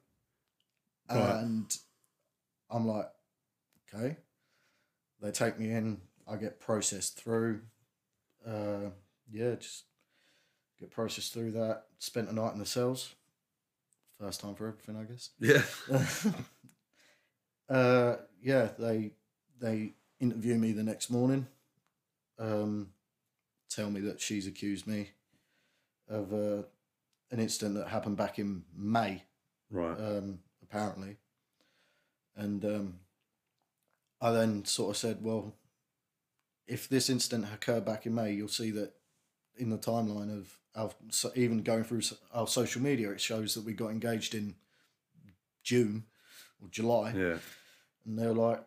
[1.09, 1.39] Right.
[1.41, 1.77] and
[2.69, 3.09] I'm like,
[3.93, 4.17] "Okay."
[5.21, 6.01] They take me in.
[6.27, 7.61] I get processed through.
[8.45, 8.89] Uh,
[9.31, 9.85] yeah, just
[10.79, 11.85] get processed through that.
[11.99, 13.13] Spent a night in the cells.
[14.19, 15.29] First time for everything, I guess.
[15.39, 15.63] Yeah.
[17.69, 19.11] uh, yeah, they
[19.59, 21.47] they interview me the next morning.
[22.39, 22.89] Um,
[23.69, 25.09] tell me that she's accused me
[26.07, 26.63] of uh,
[27.31, 29.23] an incident that happened back in May,
[29.69, 29.97] Right.
[29.97, 31.17] um, apparently.
[32.35, 32.99] And um,
[34.21, 35.55] I then sort of said, well,
[36.67, 38.93] if this incident occurred back in May, you'll see that
[39.57, 42.01] in the timeline of our, so even going through
[42.33, 44.55] our social media, it shows that we got engaged in
[45.63, 46.05] June
[46.61, 47.13] or July.
[47.15, 47.37] yeah.
[48.05, 48.63] And they were like,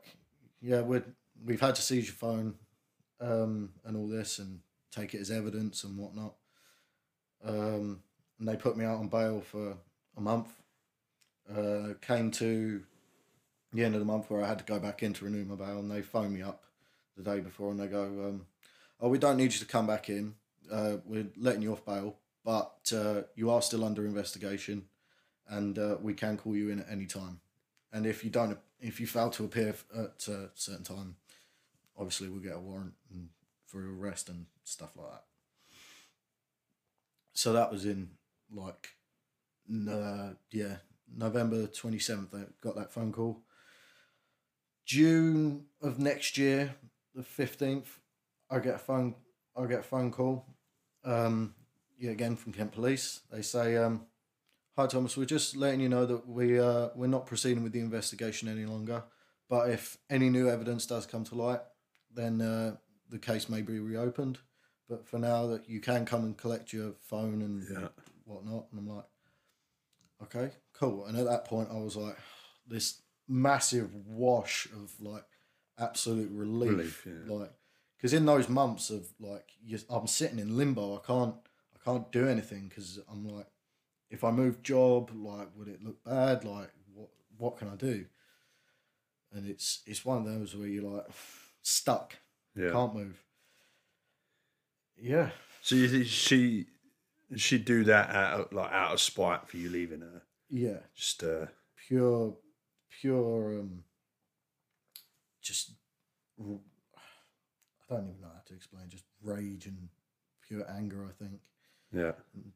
[0.61, 1.05] yeah, we're,
[1.44, 2.55] we've had to seize your phone
[3.21, 6.35] um, and all this and take it as evidence and whatnot.
[7.44, 8.01] Um,
[8.38, 9.77] and they put me out on bail for
[10.16, 10.49] a month.
[11.51, 12.83] Uh, came to
[13.73, 15.55] the end of the month where I had to go back in to renew my
[15.55, 16.64] bail, and they phoned me up
[17.16, 18.47] the day before and they go, um,
[19.01, 20.35] "Oh, we don't need you to come back in.
[20.70, 24.85] Uh, we're letting you off bail, but uh, you are still under investigation,
[25.48, 27.40] and uh, we can call you in at any time.
[27.92, 31.16] And if you don't, if you fail to appear at a certain time,
[31.96, 33.31] obviously we'll get a warrant and,
[33.66, 35.24] for arrest and stuff like that."
[37.33, 38.11] So that was in
[38.52, 38.96] like,
[39.70, 40.76] uh, yeah,
[41.16, 42.35] November twenty seventh.
[42.35, 43.42] I got that phone call.
[44.85, 46.74] June of next year,
[47.14, 48.00] the fifteenth,
[48.50, 49.14] I get a phone.
[49.57, 50.46] I get a phone call.
[51.05, 51.55] Um,
[51.99, 53.21] yeah, again from Kent Police.
[53.31, 54.07] They say, um,
[54.77, 57.81] "Hi Thomas, we're just letting you know that we uh, we're not proceeding with the
[57.81, 59.03] investigation any longer.
[59.49, 61.61] But if any new evidence does come to light,
[62.15, 62.77] then uh,
[63.09, 64.39] the case may be reopened.
[64.89, 67.89] But for now, that you can come and collect your phone and Yeah.
[68.25, 69.07] whatnot." And I'm like,
[70.25, 72.17] "Okay, cool." And at that point, I was like,
[72.67, 75.25] "This massive wash of like
[75.79, 77.35] absolute relief, Relief, yeah.
[77.35, 77.53] like."
[77.99, 79.51] Because in those months of like,
[79.91, 80.97] I'm sitting in limbo.
[80.97, 81.35] I can't,
[81.75, 83.47] I can't do anything because I'm like,
[84.09, 86.45] if I move job, like, would it look bad?
[86.45, 88.07] Like, what, what can I do?
[89.33, 91.07] And it's, it's one of those where you're like
[91.63, 92.17] stuck,
[92.55, 92.71] Yeah.
[92.71, 93.21] can't move.
[95.01, 95.31] Yeah,
[95.63, 96.67] So you think she
[97.37, 100.23] she'd do that out of, like out of spite for you leaving her?
[100.49, 101.47] yeah, Just uh
[101.87, 102.35] pure,
[103.01, 103.85] pure, um,
[105.41, 105.73] just
[107.90, 108.88] I don't even know how to explain.
[108.88, 109.88] Just rage and
[110.46, 111.07] pure anger.
[111.09, 111.40] I think
[111.92, 112.12] Yeah.
[112.35, 112.53] And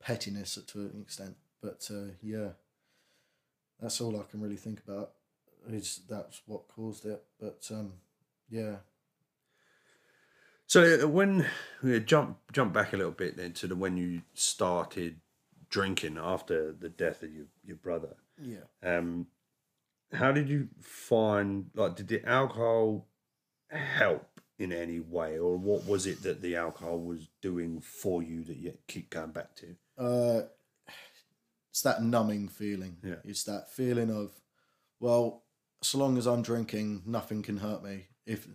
[0.00, 1.36] pettiness to an extent.
[1.60, 2.50] But uh, yeah,
[3.80, 5.12] that's all I can really think about.
[5.68, 7.22] Is that's what caused it?
[7.38, 7.92] But um,
[8.50, 8.76] yeah,
[10.72, 11.44] So uh, when
[11.82, 15.20] we jump jump back a little bit then to the when you started
[15.68, 18.64] drinking after the death of your, your brother, yeah.
[18.82, 19.26] um,
[20.14, 23.06] how did you find like did the alcohol
[23.78, 24.26] help
[24.58, 28.56] in any way, or what was it that the alcohol was doing for you that
[28.56, 29.76] you keep going back to?
[29.98, 30.42] uh,
[31.70, 32.98] it's that numbing feeling.
[33.02, 33.14] Yeah.
[33.24, 34.30] It's that feeling of,
[35.00, 35.44] well,
[35.80, 38.08] so long as I'm drinking, nothing can hurt me.
[38.26, 38.46] If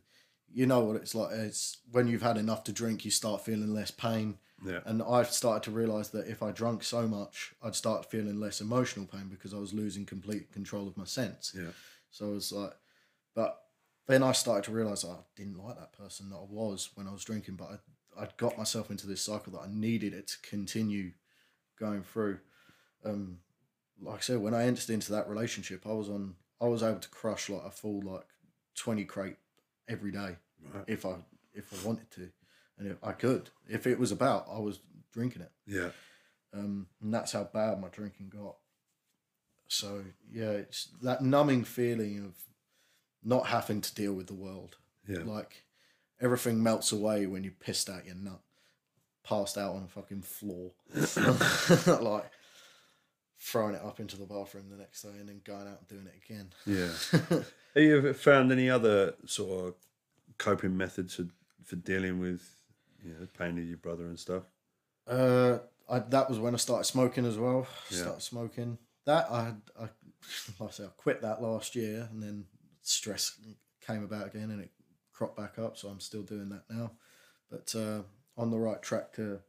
[0.54, 3.74] you know what it's like, it's when you've had enough to drink, you start feeling
[3.74, 4.38] less pain.
[4.64, 8.40] Yeah, And I've started to realize that if I drank so much, I'd start feeling
[8.40, 11.54] less emotional pain because I was losing complete control of my sense.
[11.56, 11.72] yeah,
[12.12, 12.74] So I was like,
[13.36, 13.60] but
[14.08, 17.12] then I started to realize I didn't like that person that I was when I
[17.12, 17.70] was drinking, but
[18.18, 21.12] I, I'd got myself into this cycle that I needed it to continue
[21.80, 22.40] going through.
[23.06, 23.40] Um,
[24.02, 27.00] like I said, when I entered into that relationship, I was on, I was able
[27.00, 28.26] to crush like a full like
[28.76, 29.38] twenty crate
[29.90, 30.38] every day
[30.74, 31.16] right, if I
[31.54, 32.30] if I wanted to,
[32.78, 34.80] and if I could, if it was about, I was
[35.12, 35.90] drinking it yeah,
[36.54, 38.56] um, and that's how bad my drinking got.
[39.68, 42.36] So yeah, it's that numbing feeling of
[43.28, 44.78] not having to deal with the world.
[45.08, 45.64] yeah, Like
[46.22, 48.40] everything melts away when you pissed out your nut,
[49.24, 50.72] passed out on a fucking floor,
[52.02, 52.32] like
[53.40, 56.08] throwing it up into the bathroom the next day and then going out and doing
[56.08, 56.50] it again.
[56.66, 57.44] yeah.
[57.76, 59.76] Have you ever found any other sort of
[60.40, 61.28] coping methods for,
[61.64, 62.42] for dealing with
[63.04, 64.44] you know the pain of your brother and stuff?
[65.08, 67.68] Uh, I, that was when I started smoking as well.
[67.92, 67.98] Yeah.
[68.00, 68.78] Started smoking.
[69.06, 69.82] That I, had- I,
[70.60, 72.46] like I said, I quit that last year, and then
[72.88, 73.40] stress
[73.86, 74.72] came about again, and it
[75.14, 75.78] cropped back up.
[75.78, 76.92] So I'm still doing that now,
[77.50, 78.02] but uh,
[78.38, 79.40] on the right track to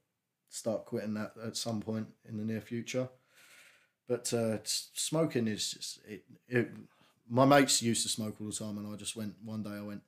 [0.49, 3.09] start quitting that at some point in the near future.
[4.09, 6.71] But uh, smoking is just it, it.
[7.31, 9.71] My mates used to smoke all the time, and I just went one day.
[9.71, 10.03] I went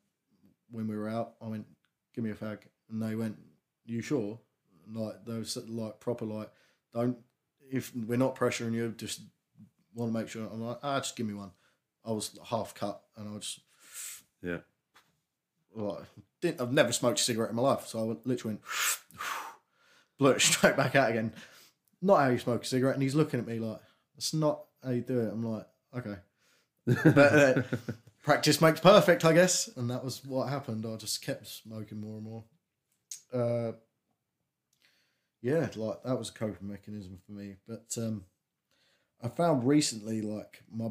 [0.71, 1.35] when we were out.
[1.43, 1.66] I went,
[2.14, 3.37] "Give me a fag," and they went,
[3.85, 4.38] "You sure?"
[4.93, 6.51] like those like proper like
[6.93, 7.16] don't
[7.71, 9.23] if we're not pressuring you just
[9.95, 11.51] want to make sure i'm like ah just give me one
[12.05, 13.61] i was half cut and i just
[14.43, 14.59] Yeah,
[15.75, 16.05] like
[16.41, 18.61] didn't i've never smoked a cigarette in my life so i literally went
[20.21, 21.33] blew it straight back out again.
[22.03, 23.81] Not how you smoke a cigarette and he's looking at me like
[24.15, 25.33] that's not how you do it.
[25.33, 26.17] I'm like okay.
[26.87, 27.63] But uh,
[28.23, 29.69] practice makes perfect i guess.
[29.77, 30.87] And that was what happened.
[30.87, 32.45] I just kept smoking more and more.
[33.33, 33.73] Uh
[35.43, 37.57] yeah, like that was a coping mechanism for me.
[37.67, 38.25] But um,
[39.23, 40.91] I found recently, like my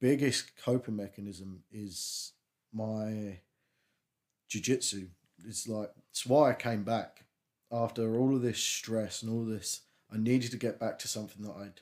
[0.00, 2.32] biggest coping mechanism is
[2.72, 3.38] my
[4.50, 5.08] jujitsu.
[5.46, 7.24] It's like it's why I came back
[7.72, 9.82] after all of this stress and all this.
[10.12, 11.80] I needed to get back to something that I'd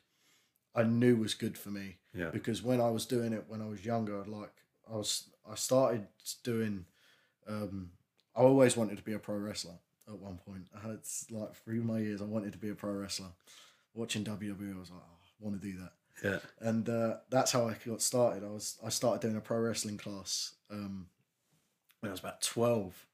[0.75, 3.67] I knew was good for me yeah, because when I was doing it when I
[3.67, 4.53] was younger, like
[4.91, 6.07] I was, I started
[6.43, 6.85] doing.
[7.47, 7.91] Um,
[8.37, 9.75] I always wanted to be a pro wrestler.
[10.07, 11.01] At one point, I had
[11.31, 13.29] like through my years, I wanted to be a pro wrestler.
[13.95, 17.53] Watching WWE, I was like, oh, I want to do that, yeah, and uh, that's
[17.53, 18.45] how I got started.
[18.45, 21.07] I was, I started doing a pro wrestling class um,
[22.01, 23.07] when I was about twelve,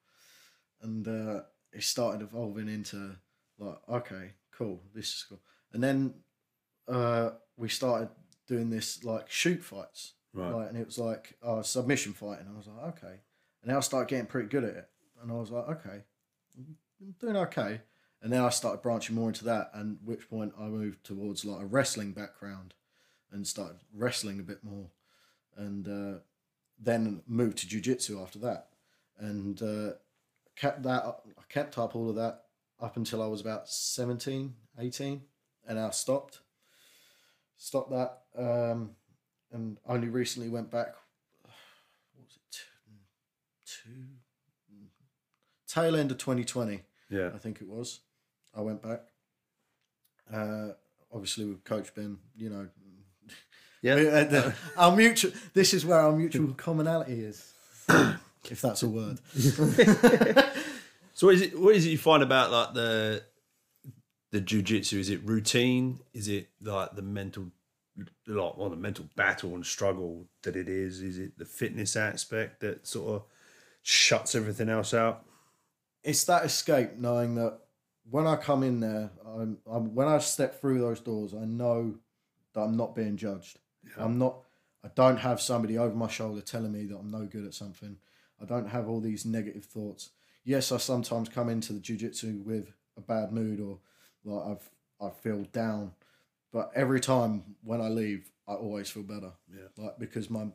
[0.83, 3.17] and uh, it started evolving into
[3.59, 5.41] like, okay, cool, this is cool,
[5.73, 6.15] and then
[6.89, 8.09] uh, we started
[8.47, 12.47] doing this like shoot fights, right, like, and it was like uh, submission fighting.
[12.53, 13.21] I was like, okay,
[13.63, 14.89] and then I started getting pretty good at it,
[15.23, 16.05] and I was like, okay,
[16.57, 17.81] I'm doing okay.
[18.23, 21.61] And then I started branching more into that, and which point I moved towards like
[21.61, 22.73] a wrestling background,
[23.35, 24.87] and started wrestling a bit more,
[25.57, 26.19] and uh,
[26.79, 28.69] then moved to jujitsu after that,
[29.19, 29.93] and uh,
[30.57, 31.05] kept that.
[31.05, 32.45] up- I kept up all of that
[32.81, 35.23] up until I was about 17, 18,
[35.69, 36.41] and I stopped.
[37.57, 38.91] Stopped that, um,
[39.53, 40.95] and only recently went back.
[41.43, 42.59] What was it?
[43.67, 43.93] Two,
[44.73, 44.87] two
[45.69, 48.01] tail end of twenty twenty, yeah, I think it was.
[48.57, 49.01] I went back.
[50.33, 50.71] Uh,
[51.13, 52.69] obviously with Coach Ben, you know,
[53.93, 53.95] yeah.
[53.95, 55.33] uh, our mutual.
[55.53, 57.53] This is where our mutual commonality is,
[57.89, 59.19] if that's a word.
[61.17, 61.57] So what is it?
[61.57, 63.23] What is it you find about like the
[64.33, 64.99] the jujitsu?
[64.99, 66.01] Is it routine?
[66.13, 67.53] Is it like the mental,
[68.27, 71.03] like well, the mental battle and struggle that it is?
[71.03, 73.23] Is it the fitness aspect that sort of
[73.83, 75.25] shuts everything else out?
[76.05, 77.59] it's that escape knowing that
[78.11, 81.95] when I come in there, I'm, I'm when I step through those doors, I know
[82.53, 83.59] that I'm not being judged.
[83.97, 84.37] I'm not.
[84.85, 87.97] I don't have somebody over my shoulder telling me that I'm no good at something.
[88.41, 90.11] I don't have all these negative thoughts.
[90.45, 93.79] Yes, I sometimes come into the jiu-jitsu with a bad mood or
[94.25, 94.71] like I've
[95.01, 95.93] I feel down,
[96.53, 99.33] but every time when I leave, I always feel better.
[99.53, 99.69] Yeah.
[99.77, 100.47] Like because my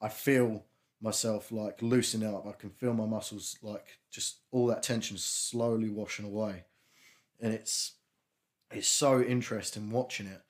[0.00, 0.64] I feel
[1.00, 2.46] myself like loosening up.
[2.46, 6.64] I can feel my muscles like just all that tension slowly washing away,
[7.40, 7.92] and it's
[8.70, 10.42] it's so interesting watching it,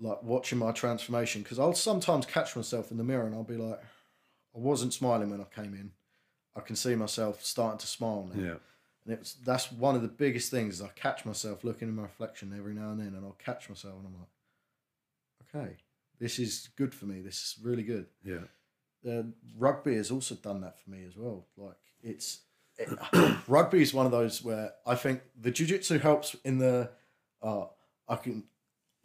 [0.00, 1.42] like watching my transformation.
[1.42, 3.80] Because I'll sometimes catch myself in the mirror and I'll be like,
[4.54, 5.92] I wasn't smiling when I came in.
[6.56, 8.42] I can see myself starting to smile now.
[8.42, 8.54] Yeah.
[9.04, 10.74] And it's that's one of the biggest things.
[10.74, 13.68] Is I catch myself looking in my reflection every now and then, and I'll catch
[13.68, 15.76] myself, and I'm like, okay,
[16.18, 17.20] this is good for me.
[17.20, 18.06] This is really good.
[18.24, 18.40] Yeah.
[19.08, 19.22] Uh,
[19.56, 21.46] rugby has also done that for me as well.
[21.56, 22.40] Like it's
[22.78, 22.88] it,
[23.46, 26.90] rugby is one of those where I think the jujitsu helps in the
[27.42, 27.66] uh,
[28.08, 28.44] I can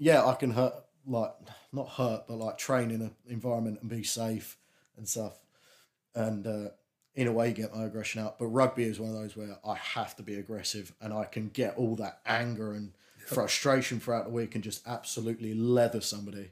[0.02, 0.74] yeah I can hurt
[1.06, 1.32] like
[1.72, 4.58] not hurt but like train in an environment and be safe
[4.98, 5.40] and stuff
[6.14, 6.70] and uh,
[7.16, 8.40] in a way get my aggression out.
[8.40, 11.50] But rugby is one of those where I have to be aggressive and I can
[11.50, 12.94] get all that anger and
[13.26, 16.52] frustration throughout the week and just absolutely leather somebody.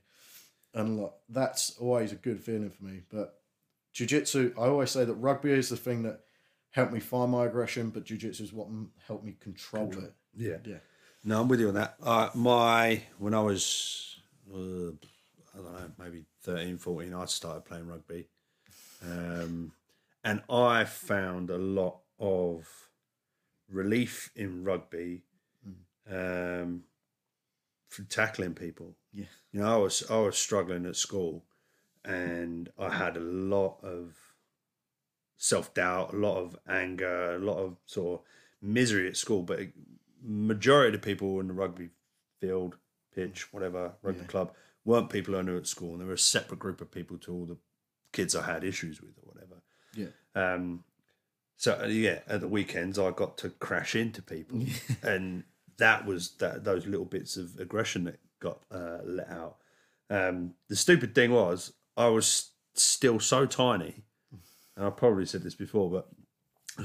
[0.74, 3.02] And look, that's always a good feeling for me.
[3.10, 3.40] But
[3.94, 6.22] jiu-jitsu, I always say that rugby is the thing that
[6.72, 8.68] helped me find my aggression, but jiu-jitsu is what
[9.08, 10.14] helped me control, it.
[10.38, 10.58] Yeah.
[10.66, 10.78] Yeah.
[11.24, 11.96] No, I'm with you on that.
[12.02, 14.20] Uh, my when I was
[14.54, 14.92] uh,
[15.54, 18.28] I don't know, maybe 13, 14, I started playing rugby.
[19.04, 19.74] Um,
[20.24, 22.68] and I found a lot of
[23.72, 25.24] relief in rugby
[26.10, 26.84] um,
[27.90, 28.96] from tackling people.
[29.14, 29.26] Yeah.
[29.52, 31.44] You know, I was I was struggling at school,
[32.06, 34.16] and I had a lot of
[35.38, 38.26] self doubt, a lot of anger, a lot of sort of
[38.62, 39.44] misery at school.
[39.44, 39.60] But
[40.24, 41.90] majority of the people in the rugby
[42.40, 42.78] field,
[43.14, 44.28] pitch, whatever, rugby Yeah.
[44.28, 44.54] club,
[44.86, 47.34] weren't people I knew at school, and they were a separate group of people to
[47.34, 47.58] all the
[48.14, 49.62] kids I had issues with or whatever.
[49.94, 50.08] Yeah.
[50.36, 50.84] Um,
[51.58, 54.64] so uh, yeah, at the weekends I got to crash into people,
[55.04, 55.44] and
[55.78, 59.58] that was that those little bits of aggression that got uh, let out.
[60.10, 64.04] Um, the stupid thing was I was still so tiny,
[64.78, 66.08] and I probably said this before, but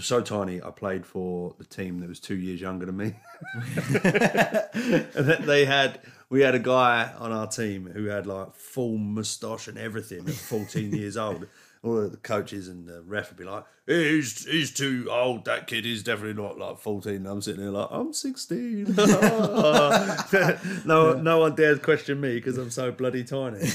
[0.00, 0.62] so tiny.
[0.62, 3.14] I played for the team that was two years younger than me,
[3.54, 3.64] and
[4.02, 9.68] that they had we had a guy on our team who had like full moustache
[9.68, 11.46] and everything at 14 years old.
[11.83, 15.44] All the coaches and the ref would be like, "He's he's too old.
[15.44, 18.94] That kid is definitely not like 14." And I'm sitting there like, "I'm 16."
[20.87, 23.68] no, no one dares question me because I'm so bloody tiny.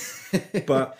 [0.65, 0.97] But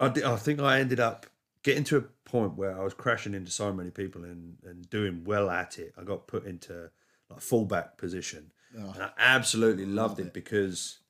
[0.00, 1.26] I, di- I think I ended up
[1.62, 5.24] getting to a point where I was crashing into so many people and, and doing
[5.24, 5.94] well at it.
[5.98, 6.90] I got put into
[7.30, 8.92] like fullback position, oh.
[8.94, 11.00] and I absolutely loved it, because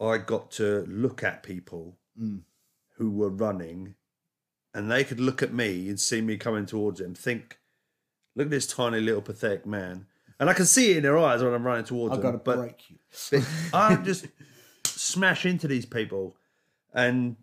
[0.00, 2.40] I got to look at people mm.
[2.96, 3.94] who were running,
[4.74, 7.58] and they could look at me and see me coming towards them, think,
[8.34, 10.06] "Look at this tiny little pathetic man."
[10.38, 12.18] And I can see it in their eyes when I'm running towards them.
[12.18, 12.96] I've got to but break you.
[13.30, 14.26] but I just
[14.84, 16.36] smash into these people,
[16.94, 17.36] and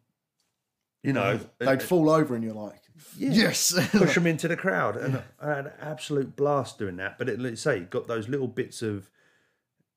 [1.03, 2.81] you know, They'd fall over and you're like,
[3.17, 3.73] yes.
[3.91, 7.17] push them into the crowd, and I had an absolute blast doing that.
[7.17, 9.09] But it, let's say, got those little bits of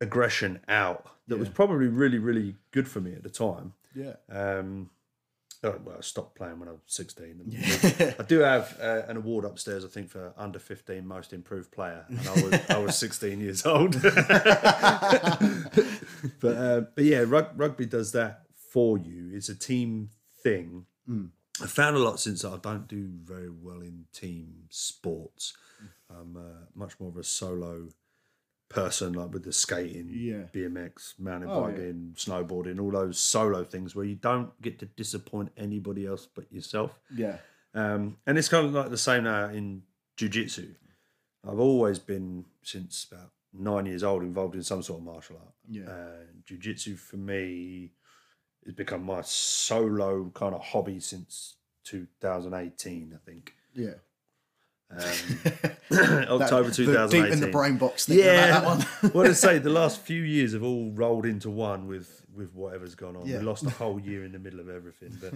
[0.00, 3.74] aggression out that was probably really, really good for me at the time.
[3.94, 4.14] yeah.
[4.30, 4.90] Um,
[5.62, 8.14] oh, well, I stopped playing when I was 16.
[8.18, 12.04] I do have uh, an award upstairs, I think, for under 15 most improved player,
[12.08, 14.00] and I was I was 16 years old.
[14.02, 14.16] but
[16.56, 19.30] uh, but yeah, rug, rugby does that for you.
[19.34, 20.10] It's a team
[20.42, 20.86] thing.
[21.62, 25.54] I found a lot since I don't do very well in team sports.
[26.08, 27.88] I'm uh, much more of a solo
[28.68, 30.44] person, like with the skating, Yeah.
[30.54, 31.72] BMX, mountain Oh, yeah.
[31.74, 36.50] biking, snowboarding, all those solo things where you don't get to disappoint anybody else but
[36.52, 36.98] yourself.
[37.14, 37.38] Yeah.
[37.74, 39.82] Um, and it's kind of like the same now in
[40.16, 40.74] jiu-jitsu.
[41.46, 45.54] I've always been since about nine years old involved in some sort of martial art.
[45.68, 45.88] Yeah.
[45.90, 47.92] Uh, jiu-jitsu for me
[48.64, 53.54] has become my solo kind of hobby since 2018, I think.
[53.74, 53.94] Yeah.
[54.90, 55.00] Um,
[56.40, 57.22] October The 2018.
[57.22, 58.18] deep in the brain box thing.
[58.18, 58.24] Yeah.
[58.24, 58.80] Yeah, That one.
[59.12, 62.94] what I say, the last few years have all rolled into one with with whatever's
[62.94, 63.26] gone on.
[63.26, 63.38] Yeah.
[63.38, 65.34] We lost a whole year in the middle of everything, but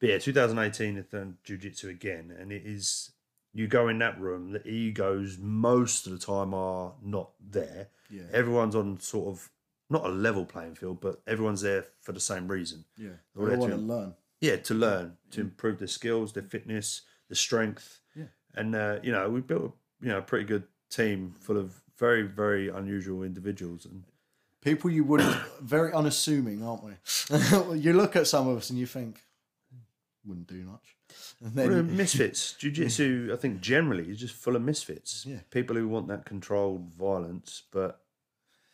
[0.00, 3.10] but yeah, 2018 has done jujitsu again, and it is
[3.54, 7.88] you go in that room, the egos most of the time are not there.
[8.10, 8.22] Yeah.
[8.32, 9.50] Everyone's on sort of
[9.90, 12.84] not a level playing field, but everyone's there for the same reason.
[12.96, 13.10] Yeah.
[13.36, 14.14] All They there want to- to learn.
[14.40, 18.00] Yeah, to learn, to improve their skills, their fitness, their strength.
[18.14, 18.26] Yeah.
[18.54, 21.82] And uh, you know, we built a you know a pretty good team full of
[21.98, 24.04] very very unusual individuals, and
[24.60, 26.92] People you wouldn't, very unassuming, aren't we?
[27.78, 29.22] you look at some of us and you think,
[30.24, 30.96] wouldn't do much.
[31.44, 32.54] And Well, misfits.
[32.54, 35.24] Jiu-jitsu, I think, generally is just full of misfits.
[35.26, 35.38] Yeah.
[35.50, 38.00] People who want that controlled violence, but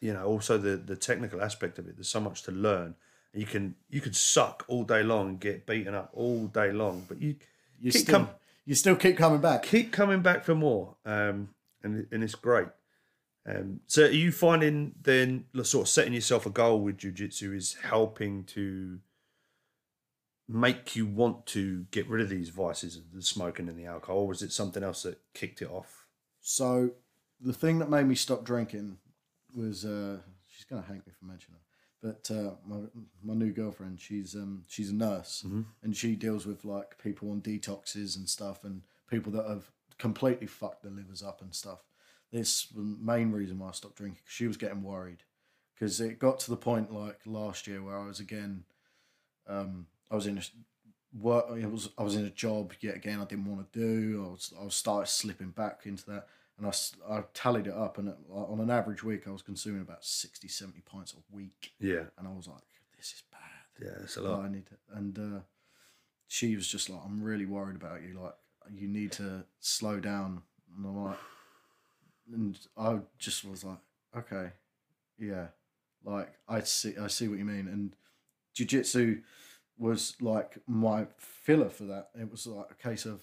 [0.04, 1.96] you know, also the the technical aspect of it.
[1.96, 2.94] There's so much to learn.
[3.32, 7.06] You can you could suck all day long and get beaten up all day long,
[7.08, 7.36] but you
[7.80, 8.28] you keep still com-
[8.66, 9.62] you still keep coming back.
[9.62, 11.48] keep coming back for more, um,
[11.82, 12.68] and and it's great.
[13.48, 17.54] Um, so, are you finding then the sort of setting yourself a goal with jiu-jitsu
[17.54, 18.98] is helping to
[20.46, 24.18] make you want to get rid of these vices of the smoking and the alcohol,
[24.18, 26.04] or was it something else that kicked it off?
[26.42, 26.90] So
[27.40, 28.98] the thing that made me stop drinking
[29.54, 30.18] was uh,
[30.50, 32.78] she's gonna hate me for mentioning her, but uh, my
[33.22, 35.44] my new girlfriend, she's um she's a nurse
[35.82, 40.46] and she deals with like people on detoxes and stuff and people that have completely
[40.46, 41.80] fucked their livers up and stuff.
[42.32, 44.22] This was the main reason why I stopped drinking.
[44.26, 45.22] she was getting worried
[45.74, 48.64] because it got to the point like last year where I was again,
[49.46, 50.42] um, I was in a
[51.16, 51.46] work.
[51.50, 53.20] I was I was in a job yet again.
[53.20, 54.24] I didn't want to do.
[54.26, 56.26] I was I was started slipping back into that,
[56.58, 56.72] and I,
[57.10, 60.46] I tallied it up, and it, on an average week, I was consuming about 60,
[60.48, 62.62] 70 pints a week, Yeah, and I was like,
[62.96, 63.84] this is bad.
[63.86, 64.44] yeah, it's a lot.
[64.44, 65.40] I need to, and uh,
[66.28, 68.18] she was just like, I'm really worried about you.
[68.20, 68.34] Like,
[68.72, 70.42] you need to slow down.
[70.76, 71.18] And I'm like,
[72.32, 73.78] and I just was like,
[74.16, 74.50] okay,
[75.18, 75.48] yeah,
[76.04, 77.68] like I see, I see what you mean.
[77.68, 77.94] And
[78.56, 79.22] jujitsu
[79.76, 82.08] was like my filler for that.
[82.18, 83.22] It was like a case of,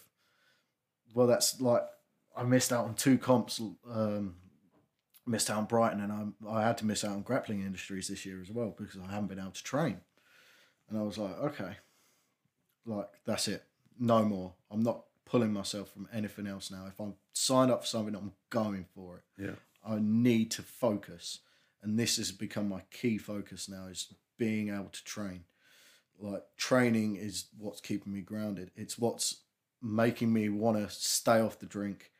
[1.13, 1.83] well, that's like
[2.35, 3.61] I missed out on two comps.
[3.89, 4.35] Um,
[5.25, 8.25] missed out on Brighton, and I I had to miss out on grappling industries this
[8.25, 10.01] year as well because I haven't been able to train.
[10.89, 11.77] And I was like, okay,
[12.85, 13.63] like that's it,
[13.99, 14.53] no more.
[14.69, 16.85] I'm not pulling myself from anything else now.
[16.87, 19.43] If I'm signed up for something, I'm going for it.
[19.43, 19.55] Yeah,
[19.87, 21.39] I need to focus,
[21.81, 25.45] and this has become my key focus now: is being able to train.
[26.19, 28.71] Like training is what's keeping me grounded.
[28.75, 29.41] It's what's
[29.81, 32.11] making me want to stay off the drink.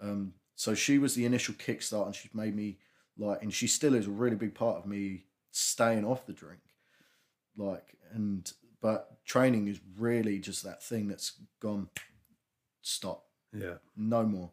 [0.00, 2.78] Um, so she was the initial kickstart, and she made me
[3.18, 6.60] like, and she still is a really big part of me staying off the drink.
[7.56, 11.88] Like, and but training is really just that thing that's gone.
[12.82, 13.24] Stop
[13.54, 14.50] yeah, no more.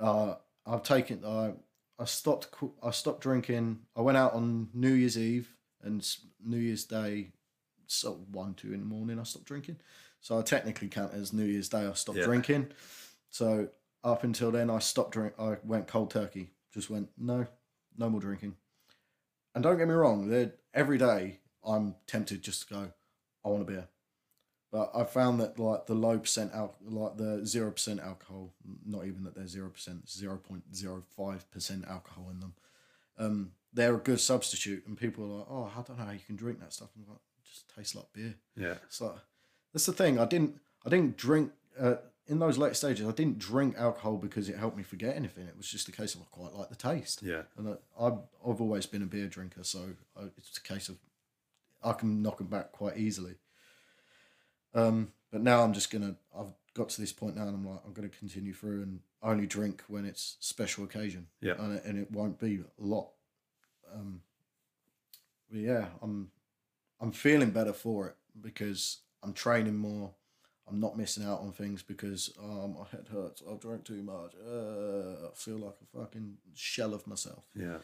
[0.00, 0.34] Uh,
[0.66, 1.24] I've taken.
[1.24, 1.52] I
[1.98, 2.48] I stopped.
[2.82, 3.80] I stopped drinking.
[3.96, 6.06] I went out on New Year's Eve and
[6.44, 7.32] New Year's Day,
[7.86, 9.18] so one two in the morning.
[9.18, 9.76] I stopped drinking.
[10.20, 11.86] So I technically count as New Year's Day.
[11.86, 12.24] I stopped Yeah.
[12.24, 12.72] drinking.
[13.30, 13.68] So
[14.04, 15.34] up until then, I stopped drink.
[15.38, 16.50] I went cold turkey.
[16.72, 17.46] Just went no,
[17.96, 18.56] no more drinking.
[19.54, 20.50] And don't get me wrong.
[20.74, 22.92] Every day I'm tempted just to go.
[23.44, 23.88] I want a beer.
[24.72, 28.52] But I found that like the low percent al- like the zero percent alcohol,
[28.84, 32.54] not even that they're zero percent, zero point zero five percent alcohol in them.
[33.18, 36.20] Um, they're a good substitute, and people are like, "Oh, I don't know how you
[36.26, 39.14] can drink that stuff." I'm like, "It just tastes like beer." yeah, So
[39.72, 40.18] that's the thing.
[40.18, 41.96] I didn't I didn't drink uh,
[42.28, 43.06] in those late stages.
[43.06, 45.46] I didn't drink alcohol because it helped me forget anything.
[45.46, 47.22] It was just a case of I quite like the taste.
[47.22, 50.88] yeah, And I, I've I've always been a beer drinker, so I, it's a case
[50.88, 50.96] of
[51.82, 53.34] I can knock them back quite easily.
[54.74, 56.16] Um, but now I'm just gonna.
[56.38, 59.46] I've got to this point now, and I'm like, I'm gonna continue through and only
[59.46, 61.26] drink when it's special occasion.
[61.40, 61.54] Yeah.
[61.58, 63.08] and it, and it won't be a lot.
[63.94, 64.20] Um,
[65.50, 66.30] but yeah, I'm
[67.00, 70.12] I'm feeling better for it because I'm training more.
[70.68, 73.42] I'm not missing out on things because oh, my head hurts.
[73.48, 74.32] I've drank too much.
[74.44, 77.78] Uh, I feel like a fucking shell of myself yeah.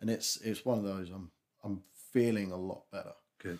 [0.00, 1.30] and it's it's one of those I'm
[1.64, 1.82] I'm
[2.12, 3.12] feeling a lot better.
[3.38, 3.58] Good.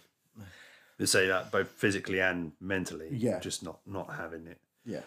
[0.99, 3.09] They say that both physically and mentally.
[3.13, 3.39] Yeah.
[3.41, 4.59] just not not having it.
[4.85, 5.01] Yeah.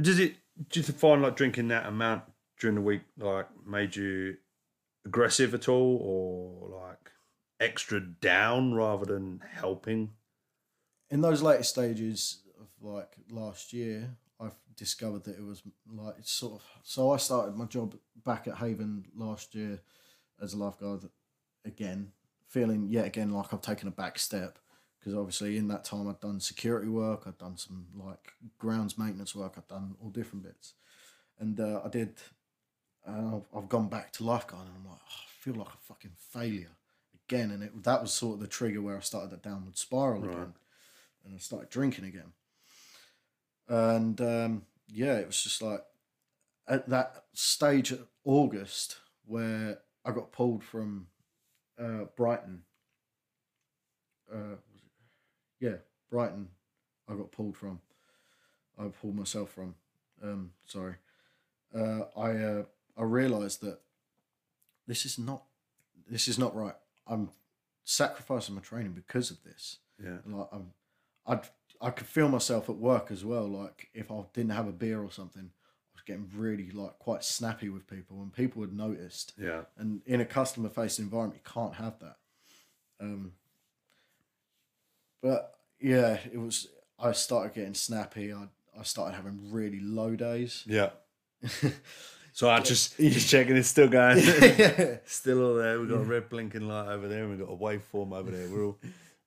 [0.00, 0.34] Does it?
[0.70, 2.24] Do you find like drinking that amount
[2.58, 4.36] during the week like made you
[5.04, 7.10] aggressive at all, or like
[7.60, 10.10] extra down rather than helping?
[11.10, 12.40] In those later stages
[12.84, 17.56] like last year, I've discovered that it was like it's sort of so I started
[17.56, 19.80] my job back at Haven last year
[20.40, 21.08] as a lifeguard
[21.64, 22.12] again,
[22.48, 24.58] feeling yet again like I've taken a back step
[24.98, 29.34] because obviously in that time I'd done security work, I'd done some like grounds maintenance
[29.34, 30.74] work, I'd done all different bits,
[31.38, 32.14] and uh, I did.
[33.06, 36.12] Uh, I've, gone back to lifeguard and I'm like, oh, I feel like a fucking
[36.16, 36.70] failure
[37.28, 40.22] again, and it that was sort of the trigger where I started that downward spiral
[40.22, 40.32] Right.
[40.32, 40.54] again,
[41.22, 42.32] and I started drinking again,
[43.68, 45.80] and um, yeah, it was just like
[46.68, 51.08] at that stage of August where I got pulled from
[51.78, 52.62] uh, Brighton.
[54.32, 55.64] Uh, was it?
[55.64, 55.76] Yeah,
[56.10, 56.48] Brighton.
[57.08, 57.80] I got pulled from.
[58.78, 59.74] I pulled myself from.
[60.22, 60.94] Um, sorry.
[61.74, 62.62] Uh, I uh,
[62.96, 63.80] I realised that
[64.86, 65.42] this is not
[66.08, 66.74] this is not right.
[67.06, 67.30] I'm
[67.84, 69.78] sacrificing my training because of this.
[70.02, 70.72] Yeah, Like I'm,
[71.26, 71.48] I'd
[71.84, 73.46] I could feel myself at work as well.
[73.46, 77.22] Like if I didn't have a beer or something, I was getting really like quite
[77.22, 79.34] snappy with people, and people had noticed.
[79.38, 79.62] Yeah.
[79.76, 82.16] And in a customer facing environment, you can't have that.
[83.00, 83.32] Um,
[85.22, 86.68] but yeah, it was.
[86.98, 88.32] I started getting snappy.
[88.32, 88.46] I
[88.78, 90.64] I started having really low days.
[90.66, 90.90] Yeah.
[92.32, 94.18] so I just just checking it's still going.
[94.24, 94.96] yeah.
[95.04, 95.78] still all there.
[95.78, 98.48] We've got a red blinking light over there and we've got a waveform over there.
[98.48, 98.78] We're all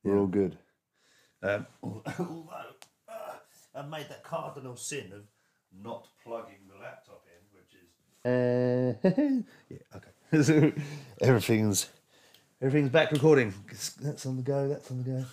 [0.04, 0.58] we're all good.
[1.44, 2.50] Um, although
[3.08, 3.14] uh,
[3.76, 5.24] I made that cardinal sin of
[5.84, 7.90] not plugging the laptop in, which is
[8.26, 10.44] uh, yeah okay.
[10.44, 10.72] so
[11.22, 11.90] everything's
[12.62, 13.54] everything's back recording.
[14.02, 14.68] That's on the go.
[14.68, 15.26] That's on the go.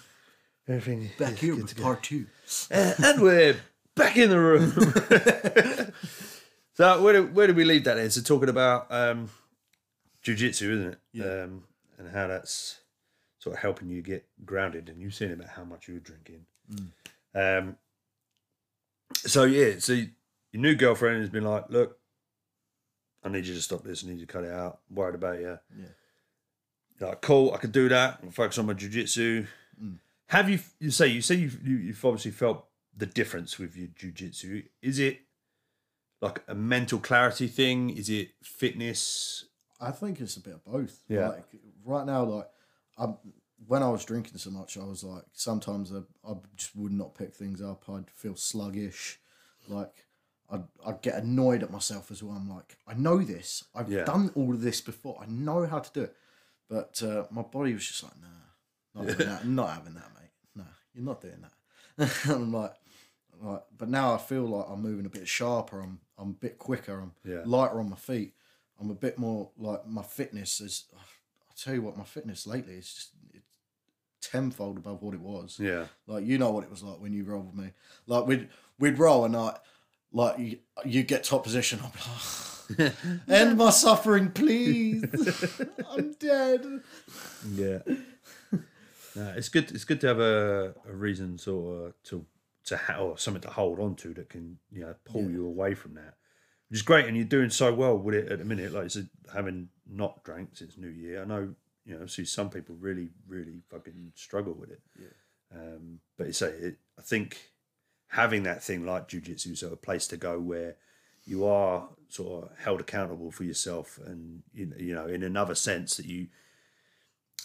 [0.67, 2.27] Everything Back here with part two.
[2.71, 3.57] Uh, and we're
[3.95, 4.73] back in the room.
[6.75, 8.09] so where do, where do we leave that then?
[8.11, 9.29] So talking about um,
[10.23, 10.99] jiu-jitsu, isn't it?
[11.13, 11.25] Yeah.
[11.43, 11.65] Um,
[11.99, 12.81] and how that's
[13.45, 14.89] sort of helping you get grounded.
[14.89, 16.47] And you've seen about how much you were drinking.
[17.35, 17.77] Um,
[19.15, 20.09] so yeah, so your
[20.53, 21.99] new girlfriend has been like, look,
[23.23, 24.03] I need you to stop this.
[24.03, 24.79] I need you to cut it out.
[24.89, 25.59] I'm worried about you.
[25.79, 27.07] Yeah.
[27.07, 28.23] Like, cool, I could do that.
[28.23, 29.47] and focus on my jiu-jitsu.
[30.29, 32.65] Have you, you say, you say you've, you, you've obviously felt
[32.97, 34.63] the difference with your jiu-jitsu.
[34.81, 35.21] Is it
[36.23, 37.91] like a mental clarity thing?
[37.91, 39.45] Is it fitness?
[39.81, 41.03] I think it's a bit of both.
[41.09, 41.29] Yeah.
[41.29, 41.45] Like
[41.85, 42.49] right now, like
[42.99, 43.17] I'm,
[43.67, 45.99] when I was drinking so much, I was like sometimes I,
[46.31, 47.85] I just would not pick things up.
[47.89, 49.19] I'd feel sluggish.
[49.69, 50.07] Like
[50.51, 52.37] I'd, I'd get annoyed at myself as well.
[52.37, 53.65] I'm like, I know this.
[53.75, 54.05] I've Yeah.
[54.05, 55.19] done all of this before.
[55.23, 56.17] I know how to do it.
[56.69, 59.47] But uh, my body was just like, nah, not, doing that.
[59.47, 60.31] not having that, mate.
[60.57, 60.65] Nah,
[60.95, 62.11] you're not doing that.
[62.29, 62.75] I'm like,
[63.43, 65.81] like, but now I feel like I'm moving a bit sharper.
[65.81, 67.01] I'm, I'm a bit quicker.
[67.01, 67.43] I'm Yeah.
[67.45, 68.35] lighter on my feet.
[68.81, 70.85] I'm a bit more like my fitness is.
[71.57, 73.45] I tell you what, my fitness lately is just it's
[74.31, 75.59] tenfold above what it was.
[75.61, 75.87] Yeah.
[76.07, 77.73] Like you know what it was like when you rolled with me.
[78.07, 78.49] Like we'd
[78.79, 79.57] we'd roll and I
[80.13, 81.79] like you you get top position.
[81.81, 82.93] I'm like, ah,
[83.29, 85.05] end my suffering, please.
[85.91, 86.65] I'm dead.
[87.55, 87.79] Yeah.
[89.17, 89.71] no, it's good.
[89.71, 92.25] It's good to have a, a reason sort of to
[92.67, 95.29] to ha- or something to hold on to that can you know pull Yeah.
[95.29, 96.15] you away from that,
[96.69, 97.07] which is great.
[97.07, 98.73] And you're doing so well with it at the minute.
[98.73, 101.55] Like said, having not drank since New Year, I know
[101.85, 104.81] you know see some people really really fucking struggle with it.
[104.99, 105.59] Yeah.
[105.59, 107.51] Um, but say it, I think
[108.09, 110.77] having that thing like jujitsu, so a place to go where
[111.27, 115.55] you are sort of held accountable for yourself, and you know, you know in another
[115.55, 116.29] sense that you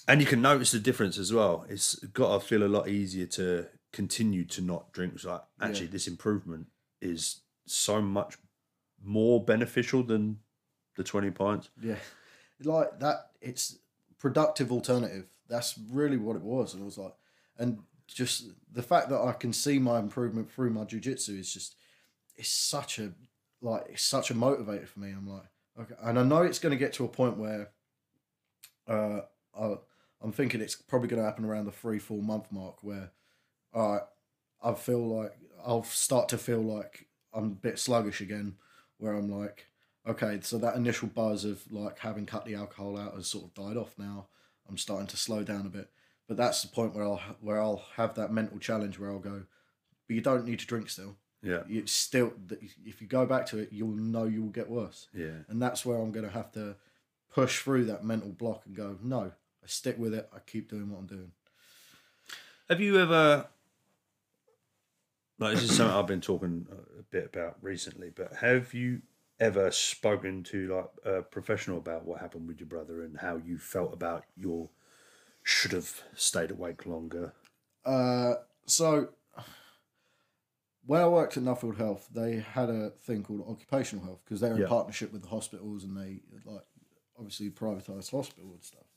[0.07, 1.65] and you can notice the difference as well.
[1.69, 5.13] It's got to feel a lot easier to continue to not drink.
[5.15, 6.67] It's like actually, this improvement
[7.01, 8.37] is so much
[9.03, 10.39] more beneficial than
[10.95, 11.69] the twenty pints.
[11.81, 11.95] Yeah,
[12.63, 13.31] like that.
[13.41, 13.77] It's
[14.17, 15.25] productive alternative.
[15.47, 16.73] That's really what it was.
[16.73, 17.13] And it was like,
[17.57, 21.75] and just the fact that I can see my improvement through my jujitsu is just,
[22.35, 23.13] it's such a
[23.61, 25.11] like it's such a motivator for me.
[25.11, 25.45] I'm like,
[25.79, 27.69] okay, and I know it's going to get to a point where,
[28.87, 29.21] uh,
[29.57, 29.75] I,
[30.21, 33.11] I'm thinking it's probably going to happen around the three four month mark where,
[33.73, 34.01] all right,
[34.61, 35.31] I feel like
[35.65, 38.55] I'll start to feel like I'm a bit sluggish again,
[38.99, 39.65] where I'm like,
[40.07, 43.53] okay, so that initial buzz of like having cut the alcohol out has sort of
[43.53, 44.27] died off now.
[44.67, 45.89] I'm starting to slow down a bit,
[46.27, 49.43] but that's the point where I'll where I'll have that mental challenge where I'll go,
[50.07, 51.15] but you don't need to drink still.
[51.41, 52.33] Yeah, You still,
[52.85, 55.85] if you go back to it, you'll know you will get worse, yeah, and that's
[55.85, 56.75] where I'm going to have to
[57.33, 59.31] push through that mental block and go, no,
[59.63, 60.29] I stick with it.
[60.35, 61.31] I keep doing what I'm doing.
[62.67, 63.47] Have you ever,
[65.39, 66.67] like, this is something I've been talking
[66.99, 69.01] a bit about recently, but have you
[69.39, 73.57] ever spoken to like a professional about what happened with your brother and how you
[73.57, 74.69] felt about your
[75.43, 77.33] should have stayed awake longer?
[77.85, 78.33] Uh,
[78.65, 79.09] so
[80.85, 84.53] when I worked at Nuffield Health, they had a thing called occupational health because they're
[84.55, 84.67] in Yeah.
[84.67, 86.65] partnership with the hospitals and they like
[87.17, 88.87] obviously privatized hospital and stuff.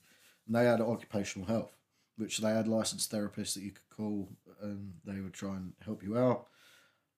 [0.46, 1.76] And they had occupational health,
[2.16, 4.28] which they had licensed therapists that you could call
[4.62, 6.46] and they would try and help you out.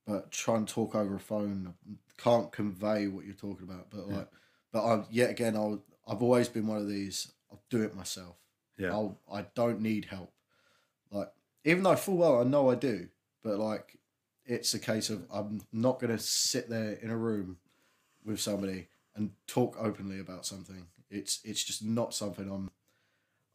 [0.07, 1.75] But try and talk over a phone
[2.19, 3.91] can't convey what you're talking about.
[3.91, 4.29] But like,
[4.73, 7.33] but I yet again, I'll, I've always been one of these.
[7.51, 8.37] I'll do it myself.
[8.79, 10.33] Yeah, I'll, I don't need help.
[11.11, 11.29] Like,
[11.65, 13.09] even though full well I know I do,
[13.43, 13.99] but like,
[14.45, 17.59] it's a case of I'm not going to sit there in a room
[18.25, 20.87] with somebody and talk openly about something.
[21.11, 22.71] It's it's just not something I'm.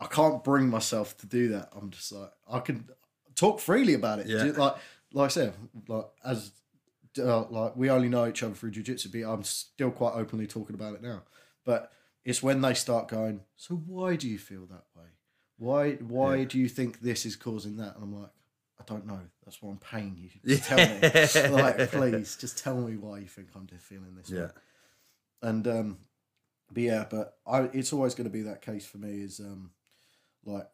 [0.02, 1.70] I can't bring myself to do that.
[1.76, 2.88] I'm just like I can
[3.40, 4.28] talk freely about it.
[4.28, 4.44] Yeah.
[4.56, 4.76] Like
[5.14, 5.54] like I said,
[5.88, 6.52] like as
[7.18, 10.76] uh, like we only know each other through jujitsu, but I'm still quite openly talking
[10.76, 11.24] about it now.
[11.66, 11.92] But
[12.24, 13.42] it's when they start going.
[13.56, 15.08] So why do you feel that way?
[15.58, 16.46] Why why Yeah.
[16.46, 17.96] do you think this is causing that?
[17.96, 18.30] And I'm like,
[18.80, 19.20] I don't know.
[19.46, 20.30] That's why I'm paying you.
[20.46, 21.02] Just tell me.
[21.50, 24.44] like, please, just tell me why you think I'm feeling this Yeah.
[24.46, 24.50] way.
[25.42, 25.98] And um,
[26.72, 29.22] but yeah, but I it's always going to be that case for me.
[29.22, 29.72] Is um,
[30.46, 30.70] like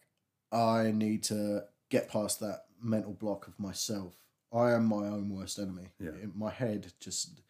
[0.51, 4.15] I need to get past that mental block of myself.
[4.53, 5.89] I am my own worst enemy.
[5.99, 6.11] Yeah.
[6.33, 7.41] My head just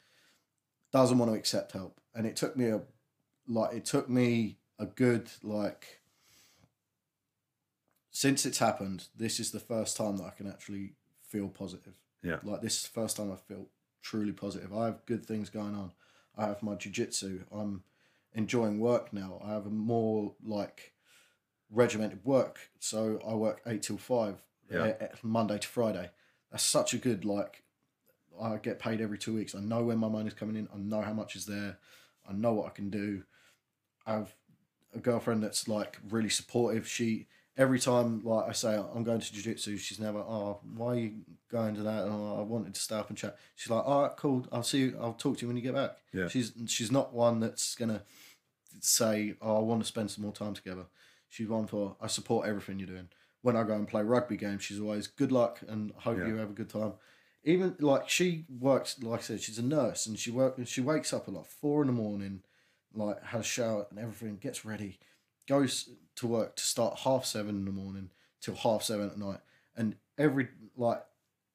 [0.91, 2.81] doesn't want to accept help, and it took me a
[3.47, 6.01] like it took me a good like
[8.11, 9.07] since it's happened.
[9.15, 10.93] This is the first time that I can actually
[11.27, 11.93] feel positive.
[12.23, 12.38] Yeah.
[12.43, 13.67] Like this is the first time I feel
[14.01, 14.73] truly positive.
[14.73, 15.91] I have good things going on.
[16.38, 17.43] I have my jiu-jitsu.
[17.51, 17.83] I'm
[18.33, 19.41] enjoying work now.
[19.45, 20.93] I have a more like
[21.72, 22.59] regimented work.
[22.80, 24.84] So I work eight till five, Yeah.
[24.84, 26.11] eh, eh, Monday to Friday.
[26.51, 27.63] That's such a good like.
[28.41, 29.55] I get paid every two weeks.
[29.55, 30.68] I know when my money's coming in.
[30.74, 31.78] I know how much is there.
[32.28, 33.24] I know what I can do.
[34.05, 34.36] I have
[34.93, 36.88] a girlfriend that's like really supportive.
[36.88, 40.95] She every time like I say I'm going to jiu-jitsu, she's never oh why are
[40.99, 41.13] you
[41.49, 42.03] going to that?
[42.03, 43.38] Oh, I wanted to stay up and chat.
[43.55, 44.45] She's like all right cool.
[44.51, 44.97] I'll see you.
[44.99, 45.91] I'll talk to you when you get back.
[46.11, 46.28] Yeah.
[46.28, 48.03] She's she's not one that's gonna
[48.82, 50.86] say oh I want to spend some more time together.
[51.36, 53.09] She's one for I support everything you're doing.
[53.41, 56.27] When I go and play rugby games, she's always good luck and hope Yeah.
[56.27, 56.93] you have a good time.
[57.43, 60.57] Even like she works, like I said, she's a nurse and she work.
[60.63, 62.41] She wakes up at like four in the morning,
[62.93, 64.97] like has a shower and everything, gets ready,
[65.45, 69.41] goes to work to start half seven in the morning till half seven at night.
[69.75, 71.03] And every like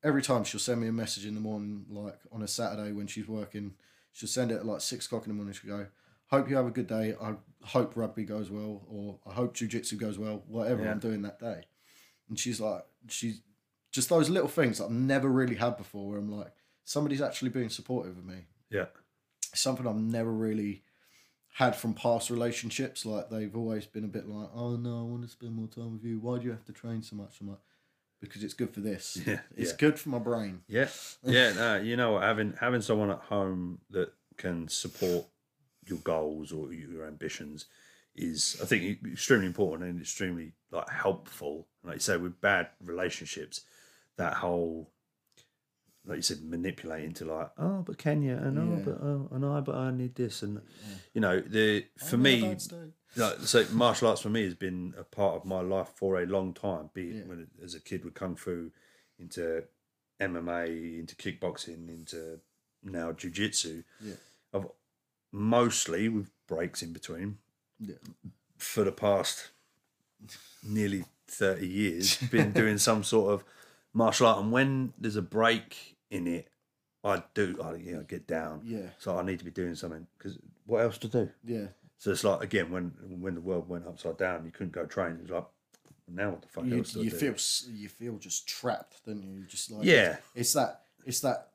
[0.04, 3.06] every time she'll send me a message in the morning, like on a Saturday when
[3.06, 3.72] she's working,
[4.12, 5.54] she'll send it at like six o'clock in the morning.
[5.54, 5.86] She'll go,
[6.26, 7.14] "Hope you have a good day.
[7.18, 10.42] I hope rugby goes well, or I hope jujitsu goes well.
[10.46, 10.90] Whatever Yeah.
[10.92, 11.64] I'm doing that day."
[12.28, 13.40] And she's like, she's
[13.90, 16.08] just those little things that I've never really had before.
[16.08, 16.52] Where I'm like,
[16.84, 18.86] somebody's actually being supportive of me Yeah.
[19.54, 20.84] something I've never really
[21.54, 23.04] had from past relationships.
[23.04, 25.92] Like they've always been a bit like, "Oh no, I want to spend more time
[25.92, 26.18] with you.
[26.20, 27.58] Why do you have to train so much?" I'm like,
[28.20, 29.18] "Because it's good for this.
[29.26, 29.76] Yeah, it's yeah.
[29.76, 30.88] good for my brain." Yeah,
[31.24, 31.52] yeah.
[31.52, 35.26] No, you know, having having someone at home that can support
[35.90, 37.66] your goals or your ambitions
[38.14, 41.66] is, I think, extremely important and extremely like helpful.
[41.84, 43.62] Like you say, with bad relationships,
[44.16, 44.90] that whole,
[46.06, 49.60] like you said, manipulating to like, oh, but Kenya, and oh, but oh, and I,
[49.60, 50.60] but I need this, and
[51.14, 52.56] you know, the for Oh, me,
[53.16, 56.26] like, so martial arts for me has been a part of my life for a
[56.26, 56.90] long time.
[56.94, 57.22] Be it Yeah.
[57.26, 58.70] when as a kid with kung fu,
[59.18, 59.64] into
[60.20, 62.40] MMA, into kickboxing, into
[62.82, 63.84] now jujitsu.
[64.00, 64.14] Yeah.
[64.52, 64.66] I've
[65.32, 67.38] mostly with breaks in between
[67.78, 67.96] Yeah.
[68.58, 69.50] for the past
[70.62, 73.44] nearly thirty years been doing some sort of
[73.92, 76.48] martial art, and when there's a break in it,
[77.04, 78.62] I do I you know get down.
[78.64, 78.88] Yeah.
[78.98, 81.30] So I need to be doing something because what else to do?
[81.44, 81.66] Yeah.
[81.98, 85.12] So it's like again when when the world went upside down, you couldn't go train.
[85.16, 85.46] It was like
[86.12, 87.16] now what the fuck You, else do I you do?
[87.16, 87.34] feel
[87.74, 89.44] you feel just trapped, don't you?
[89.46, 90.16] Just like Yeah.
[90.34, 90.82] It's that.
[91.06, 91.48] It's that.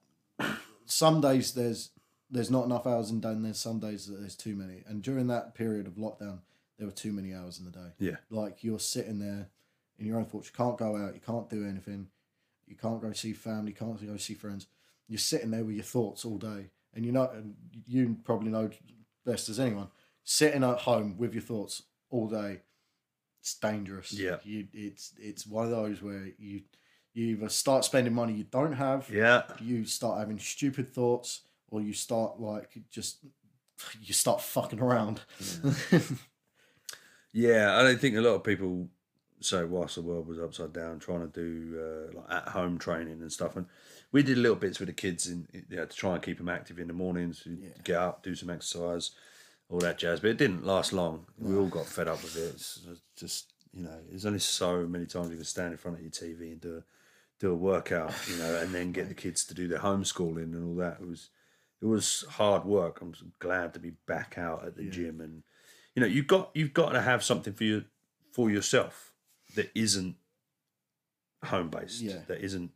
[0.86, 1.90] Some days there's
[2.30, 4.84] there's not enough hours in the day, and there's some days that there's too many.
[4.88, 6.40] And during that period of lockdown,
[6.78, 7.94] there were too many hours in the day.
[8.00, 8.16] Yeah.
[8.30, 9.50] Like you're sitting there
[9.98, 10.48] in your own thoughts.
[10.48, 11.14] You can't go out.
[11.14, 12.08] You can't do anything.
[12.68, 13.72] You can't go see family.
[13.72, 14.68] You can't go see friends.
[15.08, 17.56] You're sitting there with your thoughts all day, and you know, and
[17.86, 18.70] you probably know
[19.26, 19.90] best as anyone.
[20.24, 22.62] Sitting at home with your thoughts all day,
[23.40, 24.12] it's dangerous.
[24.12, 24.38] Yeah.
[24.44, 26.62] you it's it's one of those where you
[27.14, 31.42] you either start spending money you don't have, Yeah, you start having stupid thoughts,
[31.76, 33.18] or you start like just
[34.02, 35.22] you start fucking around.
[37.34, 37.78] yeah.
[37.78, 38.90] I don't think a lot of people
[39.42, 43.22] say whilst the world was upside down, trying to do uh, like at home training
[43.22, 43.56] and stuff.
[43.56, 43.66] And
[44.12, 46.50] we did little bits with the kids in you know, to try and keep them
[46.50, 47.44] active in the mornings.
[47.44, 49.12] to Get up, do some exercise,
[49.70, 50.20] all that jazz.
[50.20, 51.26] But it didn't last long.
[51.38, 52.54] We all got fed up with it.
[52.56, 52.80] It's
[53.16, 56.12] just you know, there's only so many times you can stand in front of your
[56.12, 56.84] TV and do a
[57.40, 60.66] do a workout, you know, and then get the kids to do their homeschooling and
[60.66, 61.02] all that.
[61.02, 61.30] It was
[61.82, 63.02] it was hard work.
[63.02, 65.44] I'm glad to be back out at the gym and
[65.96, 67.86] you know, you've got you've got to have something for you
[68.32, 69.14] for yourself
[69.56, 70.16] that isn't
[71.44, 72.02] home based.
[72.02, 72.20] Yeah.
[72.28, 72.72] That isn't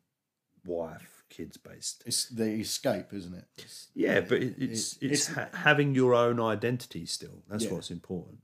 [0.66, 2.04] wife, kids based.
[2.06, 3.46] it's the escape, isn't it?
[3.58, 7.44] It's- Yeah, but it, it's it- it's, it's- ha- having your own identity still.
[7.50, 7.74] That's Yeah.
[7.74, 8.40] what's important.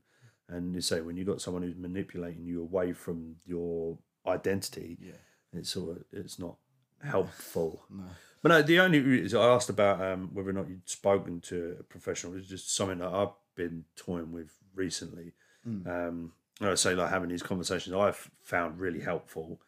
[0.48, 5.12] And you say when you've got someone who's manipulating you away from your identity, Yeah.
[5.52, 6.56] it's sort of it's not
[7.02, 7.82] helpful.
[7.90, 8.04] No.
[8.42, 11.76] But no, the only reason I asked about um, whether or not you'd spoken to
[11.80, 15.32] a professional was just something that I've been toying with recently.
[15.66, 19.60] Um, and I say like having these conversations I've found really helpful,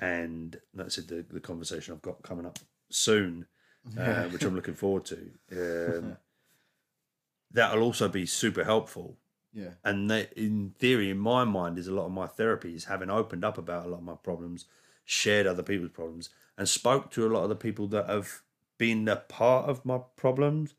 [0.00, 1.06] and that's it.
[1.06, 2.58] The, the conversation I've got coming up
[2.90, 3.46] soon,
[3.98, 5.30] uh, which I'm looking forward to.
[5.52, 6.16] Um,
[7.52, 9.16] that'll also be super helpful
[9.52, 9.70] Yeah.
[9.84, 13.10] and that in theory in my mind is a lot of my therapy is having
[13.10, 14.64] opened up about a lot of my problems
[15.04, 18.42] shared other people's problems and spoke to a lot of the people that have
[18.78, 20.74] been a part of my problems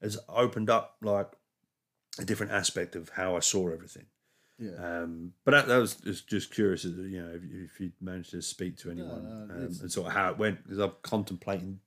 [0.00, 1.30] has opened up like
[2.18, 4.06] a different aspect of how I saw everything.
[4.58, 4.74] Yeah.
[4.76, 7.42] Um, but that, that was just, just curious, you know, if,
[7.72, 10.62] if you managed to speak to anyone no, um, and sort of how it went,
[10.62, 11.80] because I'm contemplating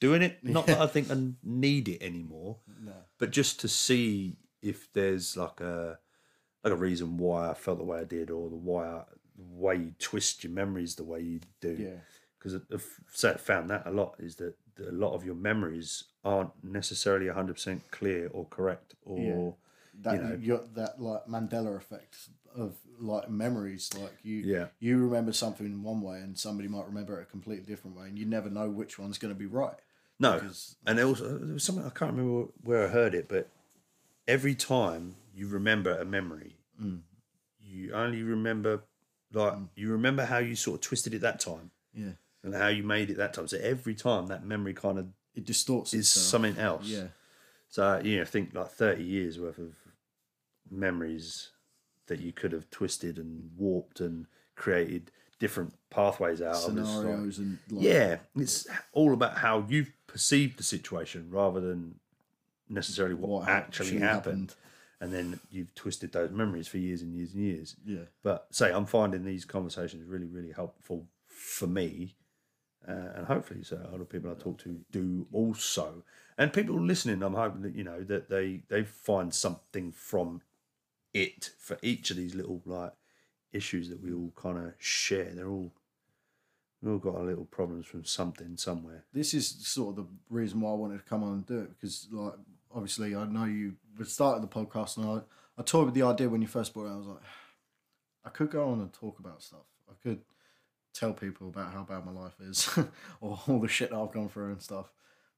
[0.00, 0.38] doing it.
[0.42, 2.92] Not that I think I need it anymore, no.
[3.18, 5.98] but just to see if there's like a
[6.62, 9.02] like a reason why I felt the way I did, or the why I,
[9.36, 11.76] way you twist your memories the way you do.
[11.78, 12.00] Yeah.
[12.38, 12.60] Because
[13.24, 17.80] I've found that a lot is that a lot of your memories aren't necessarily 100%
[17.90, 19.54] clear or correct or
[20.02, 20.64] That you know.
[20.74, 22.16] that like Mandela effect
[22.54, 23.90] of like memories.
[23.98, 24.66] Like you, Yeah.
[24.78, 28.08] you remember something in one way, and somebody might remember it a completely different way,
[28.08, 29.74] and you never know which one's going to be right.
[30.18, 33.26] No, Because- and there was, there was something I can't remember where I heard it,
[33.28, 33.48] but
[34.28, 37.00] every time you remember a memory, Mm.
[37.60, 38.82] you only remember
[39.34, 39.68] like mm.
[39.74, 42.12] you remember how you sort of twisted it that time Yeah,
[42.42, 43.48] and how you made it that time.
[43.48, 46.26] So every time that memory kind of it distorts is itself.
[46.26, 46.86] something else.
[46.86, 47.08] Yeah,
[47.68, 49.74] So you know, think like thirty years worth of
[50.70, 51.50] memories
[52.06, 54.26] that you could have twisted and warped and
[54.56, 56.74] created different pathways out of.
[56.74, 61.96] Like- scenarios and like, yeah, it's all about how you've perceived the situation rather than
[62.68, 64.54] necessarily what, what actually happened.
[65.00, 67.76] And then you've twisted those memories for years and years and years.
[67.84, 72.14] Yeah, But say, I'm finding these conversations really, really helpful for me.
[72.86, 76.04] Uh, and hopefully, so other people I talk to do also.
[76.36, 80.42] And people listening, I'm hoping that, you know, that they, they find something from
[81.12, 82.92] it for each of these little, like,
[83.52, 85.32] issues that we all kind of share.
[85.32, 85.72] They're all,
[86.82, 89.04] we all got our little problems from something somewhere.
[89.12, 91.70] this is sort of the reason why I wanted to come on and do it
[91.70, 92.34] because, like,
[92.74, 96.42] obviously, I know you starting the podcast, and I, I toyed with the idea when
[96.42, 96.94] you first brought it.
[96.94, 97.22] I was like,
[98.24, 99.66] I could go on and talk about stuff.
[99.88, 100.20] I could
[100.92, 102.68] tell people about how bad my life is,
[103.20, 104.90] or all the shit that I've gone through and stuff.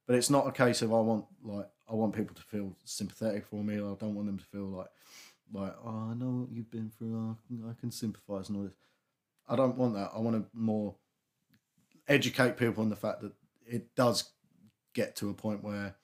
[0.07, 3.47] But it's not a case of I want like I want people to feel sympathetic
[3.47, 3.75] for me.
[3.75, 4.89] I don't want them to feel like
[5.53, 7.37] like oh I know what you've been through.
[7.51, 8.77] I, I can sympathise and all this.
[9.49, 10.11] I don't want that.
[10.15, 10.95] I want to more
[12.09, 13.33] educate people on the fact that
[13.67, 14.33] it does
[14.95, 15.97] get to a point where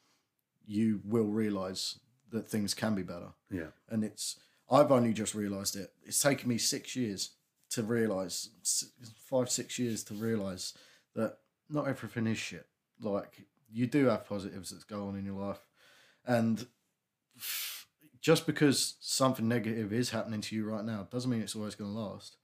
[0.66, 1.98] you will realize
[2.32, 3.32] that things can be better.
[3.50, 3.68] Yeah.
[3.88, 4.38] and it's
[4.70, 5.92] i've only just realized it.
[6.04, 7.30] It's taken me six years
[7.70, 8.48] to realize
[9.30, 10.74] five six years to realize
[11.14, 11.38] that
[11.70, 12.66] not everything is shit.
[13.00, 15.60] Like you do have positives that go on in your life.
[16.26, 16.66] And
[18.20, 21.92] just because something negative is happening to you right now doesn't mean it's always going
[21.92, 22.36] to last.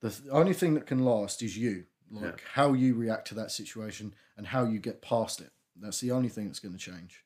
[0.00, 1.84] The th- only thing that can last is you.
[2.10, 2.44] Like Yeah.
[2.54, 5.52] how you react to that situation and how you get past it.
[5.76, 7.24] That's the only thing that's going to change.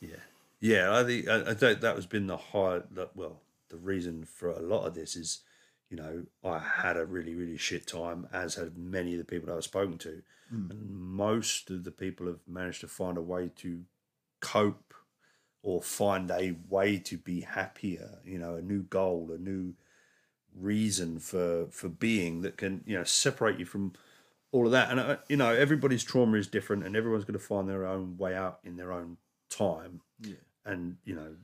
[0.00, 0.16] Yeah,
[0.62, 0.96] yeah.
[0.96, 2.80] I think I, I think that has been the high.
[2.92, 5.40] That, well, the reason for a lot of this is,
[5.90, 9.48] you know, I had a really really shit time, as had many of the people
[9.48, 10.22] that I've spoken to,
[10.70, 13.82] and most of the people have managed to find a way to
[14.40, 14.94] cope
[15.62, 18.20] or find a way to be happier.
[18.24, 19.74] You know, a new goal, a new
[20.54, 23.94] reason for for being that can you know separate you from
[24.52, 24.92] all of that.
[24.92, 28.16] And uh, you know, everybody's trauma is different, and everyone's going to find their own
[28.16, 29.16] way out in their own
[29.48, 30.02] time.
[30.20, 30.34] yeah
[30.64, 31.34] And you know,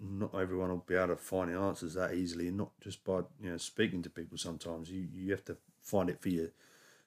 [0.00, 3.20] not everyone will be able to find the answers that easily, and not just by
[3.42, 4.38] you know speaking to people.
[4.38, 6.48] Sometimes you you have to find it for your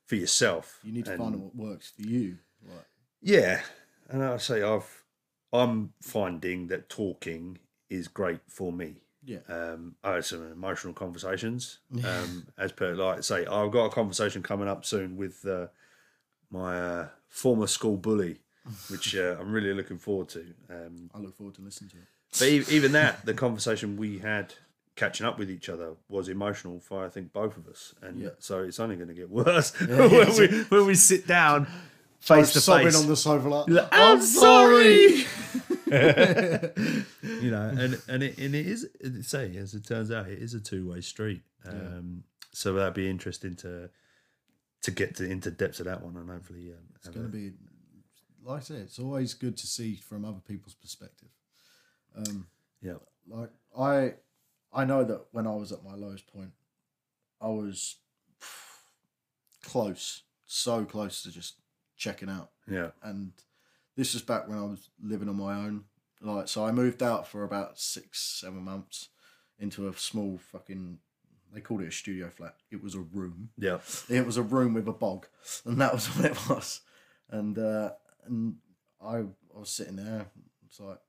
[0.05, 0.79] for yourself.
[0.83, 2.37] you need to And- find what works for you
[2.67, 2.85] like
[3.21, 3.61] yeah,
[4.09, 5.03] and I say I've
[5.53, 7.59] I'm finding that talking
[7.89, 8.95] is great for me.
[9.23, 11.79] yeah Um, I had some emotional conversations.
[12.03, 15.67] Um, as per like say, I've got a conversation coming up soon with uh,
[16.49, 18.39] my uh, former school bully,
[18.89, 20.39] which uh, I'm really looking forward to.
[20.69, 22.03] Um, i look forward to listening to it
[22.39, 24.53] but e- even that, the conversation we had
[24.95, 28.29] catching up with each other was emotional for I think both of us, and Yeah.
[28.39, 31.67] so it's only going to get worse when, we, when we sit down
[32.19, 32.95] face to sobbing face.
[33.01, 35.25] on the sofa like, Like, I'm, "I'm sorry.
[35.93, 38.87] you know, and and it, and it is
[39.21, 41.41] say as it turns out, it is a two way street.
[41.67, 43.89] Um, So that'd be interesting to
[44.83, 47.51] to get to into depths of that one, and hopefully, um, It's going to be,
[48.43, 51.29] like I said, it's always good to see from other people's perspective.
[52.15, 52.47] Um,
[52.81, 52.95] yeah,
[53.27, 54.13] like I,
[54.73, 56.51] I know that when I was at my lowest point,
[57.41, 57.95] I was
[59.63, 61.55] close, so close to just
[61.97, 62.51] checking out.
[62.67, 63.31] yeah, and
[63.95, 65.85] this was back when I was living on my own.
[66.21, 69.09] Like, so I moved out for about six, seven months
[69.59, 70.99] into a small fucking.
[71.53, 72.55] They called it a studio flat.
[72.71, 73.49] It was a room.
[73.59, 73.77] yeah,
[74.09, 75.27] It was a room with a bog,
[75.65, 76.81] and that was what it was.
[77.29, 77.91] And uh,
[78.25, 78.55] and
[79.01, 80.27] I, I was sitting there.
[80.65, 80.99] It's like,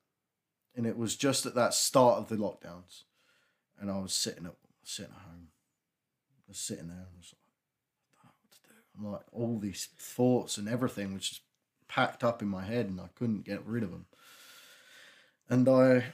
[0.77, 3.05] and it was just at that start of the lockdowns,
[3.81, 5.49] and I was sitting at sitting at home,
[6.39, 7.43] I was sitting there, and I was like,
[8.19, 8.75] I don't know what to do.
[8.99, 11.41] I'm like all these thoughts and everything was just
[11.89, 14.07] packed up in my head, and I couldn't get rid of them.
[15.49, 16.05] And I,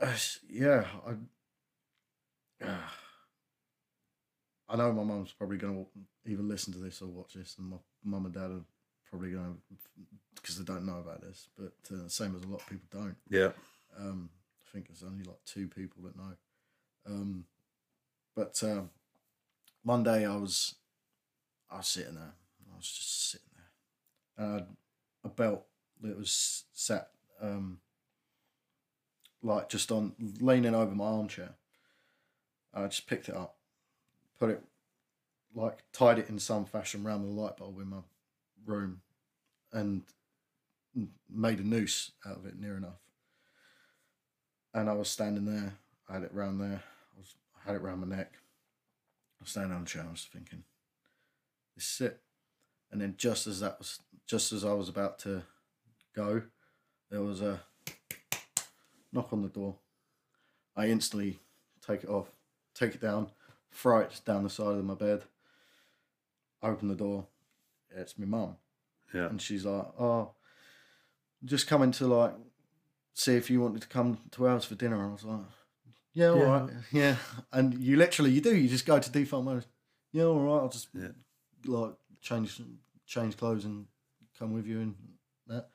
[0.00, 0.14] uh,
[0.48, 2.64] yeah, I.
[2.64, 2.76] Uh,
[4.68, 7.70] I know my mum's probably going to either listen to this or watch this, and
[7.70, 8.64] my mum and dad are
[9.10, 9.76] probably going to
[10.40, 11.48] because they don't know about this.
[11.58, 13.16] But uh, same as a lot of people don't.
[13.28, 13.50] Yeah.
[13.98, 14.30] Um,
[14.62, 16.36] I think there's only like two people that know.
[17.06, 17.44] Um,
[18.36, 18.90] but um,
[19.82, 20.76] one day I was,
[21.70, 22.34] I was sitting there.
[22.72, 24.66] I was just sitting there, and I had
[25.24, 25.64] a belt
[26.02, 27.08] that was sat,
[27.42, 27.78] um,
[29.42, 31.54] like just on leaning over my armchair.
[32.72, 33.56] I just picked it up,
[34.38, 34.62] put it,
[35.54, 37.98] like tied it in some fashion around the light bulb in my
[38.70, 39.02] room,
[39.72, 40.02] and
[41.28, 43.00] made a noose out of it near enough.
[44.74, 45.74] And I was standing there.
[46.08, 46.82] I had it round there.
[47.14, 48.32] I was I had it round my neck.
[49.40, 50.04] I was standing on the chair.
[50.06, 50.64] I was thinking,
[51.76, 52.20] this is it.
[52.90, 55.42] And then just as that was, just as I was about to
[56.14, 56.42] go,
[57.10, 57.60] there was a
[59.12, 59.76] knock on the door.
[60.76, 61.40] I instantly
[61.86, 62.30] take it off,
[62.74, 63.30] take it down,
[63.72, 65.24] throw it down the side of my bed.
[66.62, 67.26] Open the door.
[67.94, 68.56] It's my mum.
[69.12, 69.26] Yeah.
[69.26, 70.32] And she's like, "Oh,
[71.44, 72.34] just coming to like
[73.14, 75.40] see if you wanted to come to ours for dinner." And I was like,
[76.12, 76.60] "Yeah, all Yeah.
[76.60, 77.16] right, yeah."
[77.52, 78.56] And you literally you do.
[78.56, 79.66] You just go to default mode.
[80.12, 80.60] Yeah, all right.
[80.62, 81.08] I'll just Yeah.
[81.66, 82.60] like change
[83.06, 83.86] change clothes and
[84.38, 84.94] come with you and
[85.46, 85.68] that.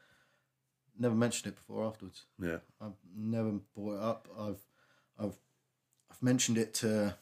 [0.97, 2.24] Never mentioned it before afterwards.
[2.39, 2.59] Yeah.
[2.80, 4.28] I've never brought it up.
[4.39, 4.61] I've
[5.20, 5.38] I've
[6.09, 7.18] I've mentioned it to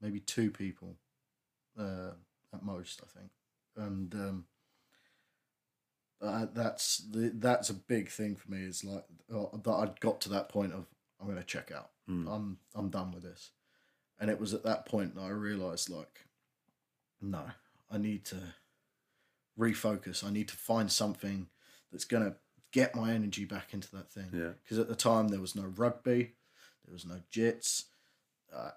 [0.00, 0.96] maybe two people
[1.78, 2.12] uh,
[2.52, 3.30] at most, I think,
[3.76, 4.44] and um,
[6.20, 8.62] uh, that's the, that's a big thing for me.
[8.62, 9.04] Is like
[9.34, 10.86] uh, that I'd got to that point of
[11.20, 11.90] I'm going to check out.
[12.08, 12.28] Mm.
[12.28, 13.50] I'm I'm done with this,
[14.20, 16.26] and it was at that point that I realised like,
[17.20, 17.44] no,
[17.90, 18.36] I need to
[19.58, 20.24] refocus.
[20.24, 21.48] I need to find something
[21.90, 22.36] that's going to
[22.72, 24.30] get my energy back into that thing.
[24.32, 24.52] Yeah.
[24.62, 26.32] Because at the time there was no rugby,
[26.84, 27.84] there was no jits.
[28.54, 28.70] Uh,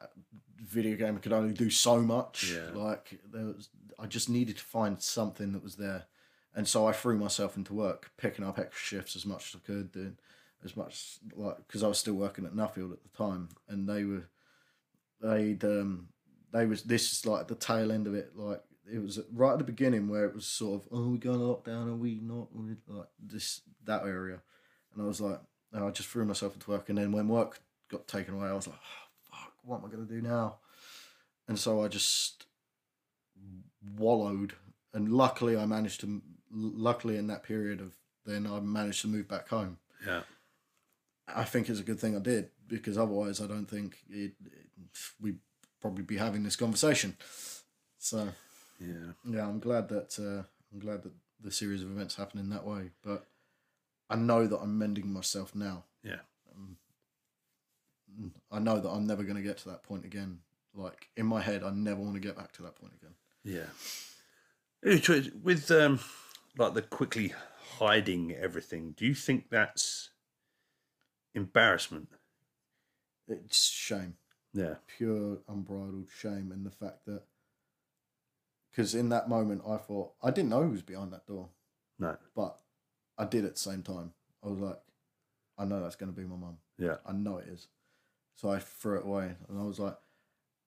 [0.58, 2.54] video game could only do so much.
[2.54, 2.70] Yeah.
[2.74, 3.70] Like there was,
[4.00, 6.06] I just needed to find something that was there,
[6.56, 9.66] and so I threw myself into work, picking up extra shifts as much as I
[9.66, 10.18] could, doing
[10.64, 14.04] as much like because I was still working at Nuffield at the time, and they
[14.04, 14.30] were,
[15.22, 16.10] they'd um,
[16.52, 18.62] they was this is like the tail end of it, like
[18.92, 21.46] it was right at the beginning where it was sort of oh we going to
[21.46, 22.48] lockdown are we not?
[22.88, 24.42] Like this that area,
[24.94, 25.40] and I was like
[25.74, 27.60] and I just threw myself into work, and then when work
[27.90, 29.05] got taken away, I was like oh,
[29.66, 30.58] what am I gonna do now,
[31.48, 32.46] and so I just
[33.98, 34.54] wallowed,
[34.94, 37.94] and luckily I managed to luckily in that period of
[38.26, 39.78] then I managed to move back home.
[40.06, 40.22] Yeah.
[41.28, 44.64] I think it's a good thing I did because otherwise I don't think it, it
[45.22, 45.40] we'd
[45.82, 47.18] probably be having this conversation.
[48.00, 48.30] So
[48.80, 49.12] Yeah.
[49.28, 50.44] yeah, I'm glad that uh,
[50.74, 52.92] I'm glad that the series of events happened in that way.
[53.04, 53.28] But
[54.10, 55.84] I know that I'm mending myself now.
[56.04, 56.22] Yeah.
[58.52, 60.40] I know that I'm never going to get to that point again.
[60.74, 63.14] Like in my head, I never want to get back to that point again.
[63.44, 63.68] Yeah.
[65.44, 66.00] With um,
[66.58, 67.34] like the quickly
[67.80, 70.10] hiding everything, do you think that's
[71.34, 72.10] embarrassment?
[73.28, 74.16] It's shame.
[74.54, 74.76] Yeah.
[74.98, 77.24] pure unbridled shame in the fact that
[78.72, 81.50] because in that moment I thought I didn't know who was behind that door,
[82.00, 82.16] No.
[82.36, 82.58] but
[83.18, 84.14] I did at the same time.
[84.44, 84.80] I was like,
[85.58, 86.58] I know that's going to be my mum.
[86.78, 86.96] Yeah.
[87.06, 87.68] I know it is.
[88.36, 89.96] So I threw it away, and I was like,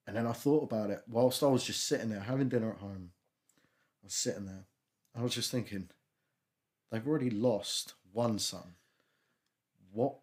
[0.07, 2.79] and then I thought about it whilst I was just sitting there having dinner at
[2.79, 3.11] home.
[4.03, 4.65] I was sitting there,
[5.15, 5.91] I was just thinking,
[6.91, 8.75] they've already lost one son.
[9.93, 10.15] What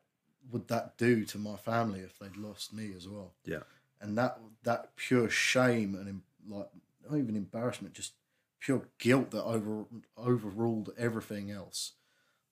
[0.51, 3.33] would that do to my family if they'd lost me as well?
[3.45, 3.59] Yeah.
[4.01, 6.69] and that that pure shame and like
[7.09, 8.13] not even embarrassment, just
[8.59, 9.85] pure guilt that over
[10.17, 11.93] overruled everything else.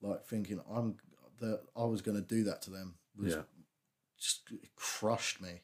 [0.02, 0.98] Like thinking I'm
[1.40, 3.42] that I was going to do that to them was Yeah.
[4.24, 5.62] Just it crushed me.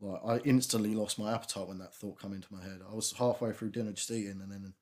[0.00, 2.80] Like I instantly lost my appetite when that thought came into my head.
[2.90, 4.72] I was halfway through dinner just eating and then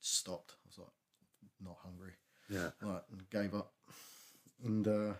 [0.00, 0.52] stopped.
[0.52, 0.88] I was like,
[1.62, 2.12] not hungry
[2.48, 2.70] Yeah.
[2.82, 3.72] like and gave up.
[4.64, 5.14] And uh,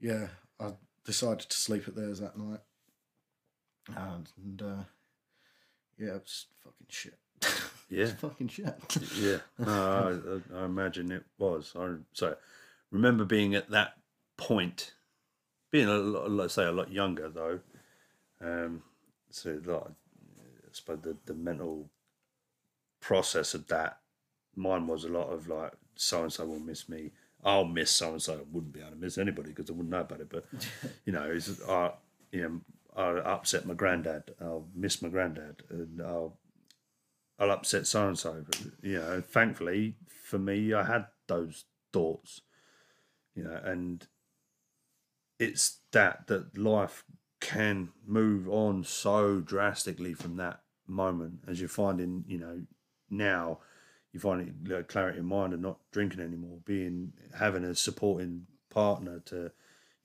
[0.00, 0.28] yeah,
[0.58, 0.72] I
[1.04, 2.60] decided to sleep at theirs that night.
[3.94, 4.82] And, and uh,
[5.98, 7.18] yeah, it was fucking shit.
[7.88, 8.06] Yeah.
[8.06, 8.74] it's fucking shit.
[9.16, 9.38] Yeah.
[9.60, 11.72] No, I, I imagine it was.
[11.78, 12.34] I so
[12.90, 13.92] remember being at that
[14.36, 14.92] point,
[15.76, 17.60] being a lot, let's say a lot younger though.
[18.40, 18.82] Um,
[19.30, 21.90] so like, I suppose the, the mental
[23.00, 23.98] process of that,
[24.54, 27.12] mine was a lot of like, so and so will miss me.
[27.44, 28.34] I'll miss so and so.
[28.34, 30.30] I wouldn't be able to miss anybody because I wouldn't know about it.
[30.30, 30.46] But
[31.04, 31.90] you know, it's uh,
[32.32, 32.60] you know,
[32.96, 34.34] I'll upset my granddad.
[34.40, 36.38] I'll miss my granddad, and I'll
[37.38, 38.44] I'll upset so and so.
[38.82, 42.40] You know, thankfully for me, I had those thoughts.
[43.34, 44.06] You know, and
[45.38, 47.04] it's that that life
[47.40, 52.24] can move on so drastically from that moment as you're finding.
[52.26, 52.62] You know,
[53.10, 53.58] now
[54.12, 58.46] you find it know, clarity in mind and not drinking anymore, being having a supporting
[58.70, 59.52] partner to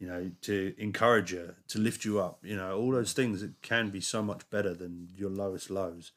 [0.01, 3.61] you know, to encourage you, to lift you up, you know, all those things that
[3.61, 6.11] can be so much better than your lowest lows.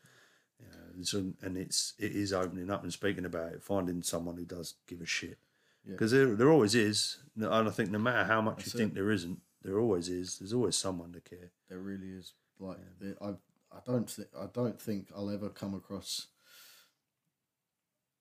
[0.59, 4.47] You know, and it's it is opening up and speaking about it, finding someone who
[4.47, 5.39] does give a shit,
[5.87, 7.19] because there, there always is.
[7.37, 8.95] And I think no matter how much That's you think it.
[8.95, 10.39] there isn't, there always is.
[10.39, 11.51] There's always someone to care.
[11.69, 12.33] There really is.
[12.59, 13.31] Like there- I,
[13.73, 16.29] I don't think I don't think I'll ever come across.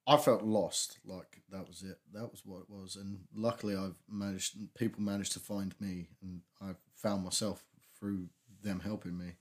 [0.06, 0.98] I felt lost.
[1.04, 1.98] Like that was it.
[2.12, 2.96] That was what it was.
[2.96, 4.56] And luckily, I've managed.
[4.76, 7.64] People managed to find me, and I found myself
[7.98, 8.28] through
[8.62, 9.36] them helping me.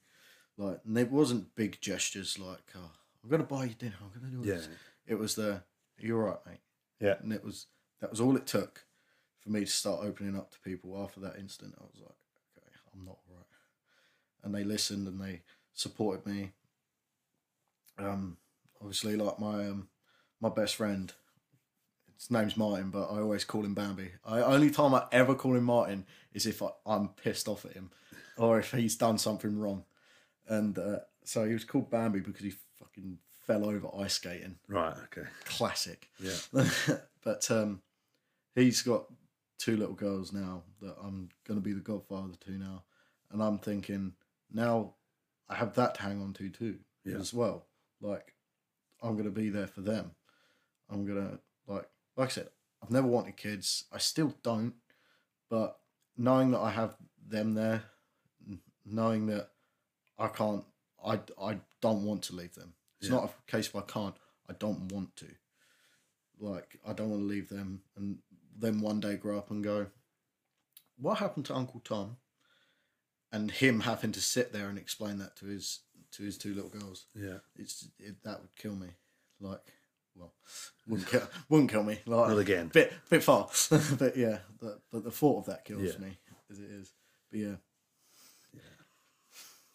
[0.57, 2.91] Like, and it wasn't big gestures like, oh,
[3.23, 3.95] "I'm gonna buy you dinner.
[4.01, 4.69] I'm gonna do Yeah, this."
[5.07, 5.63] It was the,
[5.97, 6.61] "You're right, mate."
[7.01, 7.65] yeah, and it was
[8.03, 8.83] that was all it took
[9.39, 11.01] for me to start opening up to people.
[11.01, 12.17] After that incident, i was like
[12.57, 13.45] okay i'm not right.
[14.43, 15.41] And they listened and they
[15.73, 16.51] supported me.
[17.97, 18.35] Um
[18.81, 19.87] obviously like my um
[20.41, 21.13] my best friend
[22.17, 24.11] his name's martin but i always call him bambi.
[24.25, 27.71] I only time i ever call him martin is if I, i'm pissed off at
[27.71, 27.89] him
[28.37, 29.85] or if he's done something wrong.
[30.45, 34.57] And uh, so he was called bambi because he fucking fell over ice skating.
[34.67, 36.09] Right, okay, classic.
[36.19, 36.35] Yeah,
[37.23, 37.81] but um,
[38.55, 39.05] he's got
[39.57, 42.83] two little girls now that I'm going to be the godfather to now,
[43.31, 44.13] and I'm thinking
[44.51, 44.93] now
[45.49, 47.17] I have that to hang on to too Yeah.
[47.17, 47.65] as well.
[48.01, 48.33] Like
[49.01, 50.11] I'm going to be there for them.
[50.89, 52.49] I'm gonna like like I said,
[52.81, 53.85] I've never wanted kids.
[53.91, 54.73] I still don't,
[55.49, 55.79] but
[56.17, 56.95] knowing that I have
[57.25, 57.83] them there,
[58.85, 59.49] knowing that
[60.19, 60.63] I can't,
[61.03, 62.73] I I don't want to leave them.
[62.99, 63.15] It's Yeah.
[63.15, 64.15] not a case of I can't.
[64.49, 65.27] I don't want to
[66.39, 68.19] like I don't want to leave them and
[68.57, 69.87] then one day grow up and go,
[70.97, 72.17] what happened to Uncle Tom?
[73.31, 75.79] And him having to sit there and explain that to his
[76.11, 77.07] to his two little girls.
[77.15, 77.37] yeah.
[77.55, 78.89] It's it, that would kill me.
[79.41, 79.59] Like,
[80.15, 80.33] well,
[80.87, 81.97] wouldn't kill wouldn't kill me.
[82.05, 82.67] Like Not again.
[82.71, 83.49] bit bit far,
[83.97, 84.37] but yeah.
[84.59, 85.97] The, but the thought of that kills Yeah.
[86.05, 86.17] me
[86.51, 86.93] as it is.
[87.31, 87.55] But yeah.
[88.53, 88.61] yeah,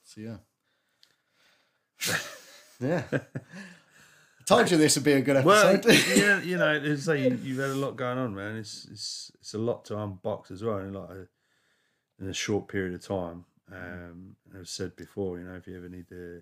[0.05, 0.37] So yeah.
[2.81, 3.03] yeah.
[4.49, 5.85] Told you this would be a good episode.
[5.85, 8.57] Well, yeah, you know, it's like you, you've had a lot going on, man.
[8.57, 11.29] It's it's it's a lot to unbox as well in like a,
[12.19, 13.45] in a short period of time.
[13.71, 16.41] Um, I've said before, you know, if you ever need to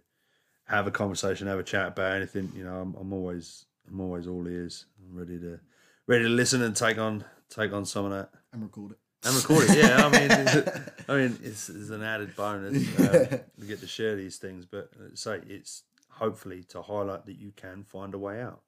[0.67, 4.29] have a conversation, have a chat about anything, you know, I'm, I'm always I'm always
[4.29, 4.85] all ears.
[5.01, 5.59] I'm ready to
[6.07, 8.99] ready to listen and take on take on some of that and record it.
[9.25, 9.79] and record it.
[9.79, 12.87] Yeah, I mean, it's, I mean, it's, it's an added bonus.
[13.01, 15.83] Um, we get to share these things, but say it's
[16.17, 18.63] hopefully to highlight that you can find a way out.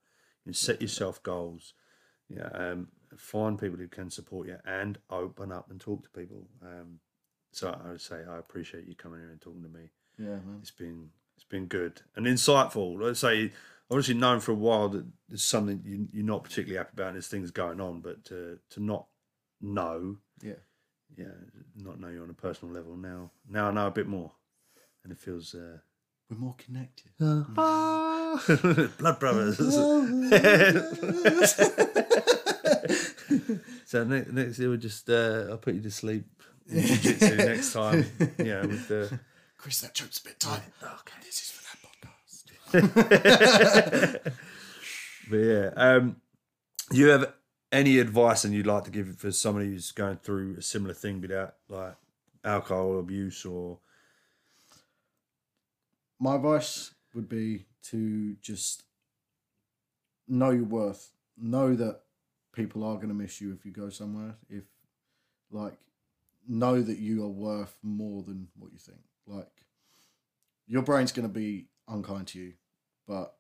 [0.45, 1.75] You set yourself goals.
[2.29, 6.47] Yeah, um, find people who can support you and open up and talk to people.
[6.63, 7.01] Um,
[7.53, 9.91] so I would say I appreciate you coming here and talking to me.
[10.19, 10.59] Yeah, man.
[10.61, 13.01] It's been it's been good and insightful.
[13.01, 13.53] Let's say
[13.91, 17.17] obviously known for a while that there's something you, you're not particularly happy about and
[17.17, 19.07] there's things going on, but to to not
[19.61, 20.61] know Yeah.
[21.17, 21.27] yeah,
[21.77, 23.31] not know you on a personal level now.
[23.49, 24.33] Now I know a bit more,
[25.03, 25.79] and it feels uh,
[26.31, 27.07] We're more connected.
[27.19, 27.55] blood
[29.19, 29.57] brothers.
[33.87, 36.27] so next, next year we'll just uh, I'll put you to sleep
[36.69, 38.05] in jiu-jitsu next time.
[38.39, 39.19] Yeah, with the
[39.57, 40.63] Chris, that joke's a bit tight.
[40.83, 41.15] Okay.
[41.25, 41.63] This is for
[42.73, 44.33] that podcast.
[45.31, 45.71] but yeah.
[45.77, 46.17] Um,
[46.91, 47.33] you have
[47.73, 51.21] any advice and you'd like to give for somebody who's going through a similar thing,
[51.21, 51.97] be that like
[52.45, 53.79] alcohol abuse or
[56.21, 58.83] My advice would be to just
[60.27, 61.13] know your worth.
[61.37, 62.01] Know that
[62.53, 64.35] people are going to miss you if you go somewhere.
[64.49, 64.65] If,
[65.51, 65.79] like,
[66.49, 68.99] know that you are worth more than what you think.
[69.27, 69.51] Like,
[70.67, 72.55] your brain's going to be unkind to you,
[73.07, 73.35] but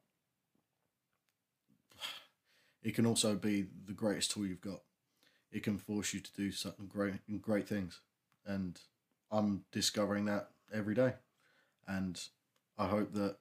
[2.82, 4.80] it can also be the greatest tool you've got.
[5.50, 8.00] It can force you to do something great, great things,
[8.46, 8.80] and
[9.30, 11.14] I'm discovering that every day.
[11.86, 12.22] And
[12.78, 13.36] I hope that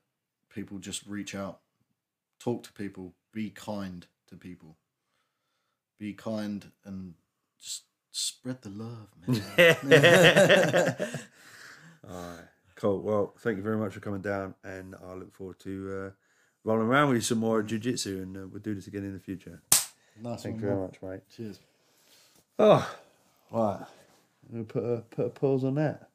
[0.50, 1.60] people just reach out,
[2.40, 4.78] talk to people, be kind to people,
[6.00, 7.14] be kind, and
[7.62, 9.38] just spread the love, man.
[12.10, 13.02] All right, cool.
[13.02, 16.12] Well, thank you very much for coming down, and I look forward to uh,
[16.64, 19.20] rolling around with you some more jiu-jitsu, and uh, we'll do this again in the
[19.20, 19.62] future.
[20.22, 21.22] nice Thank you very much, mate.
[21.36, 21.60] Cheers.
[22.58, 22.90] Oh,
[23.52, 23.86] right.
[24.50, 26.10] I'm gonna put a put a pause on that.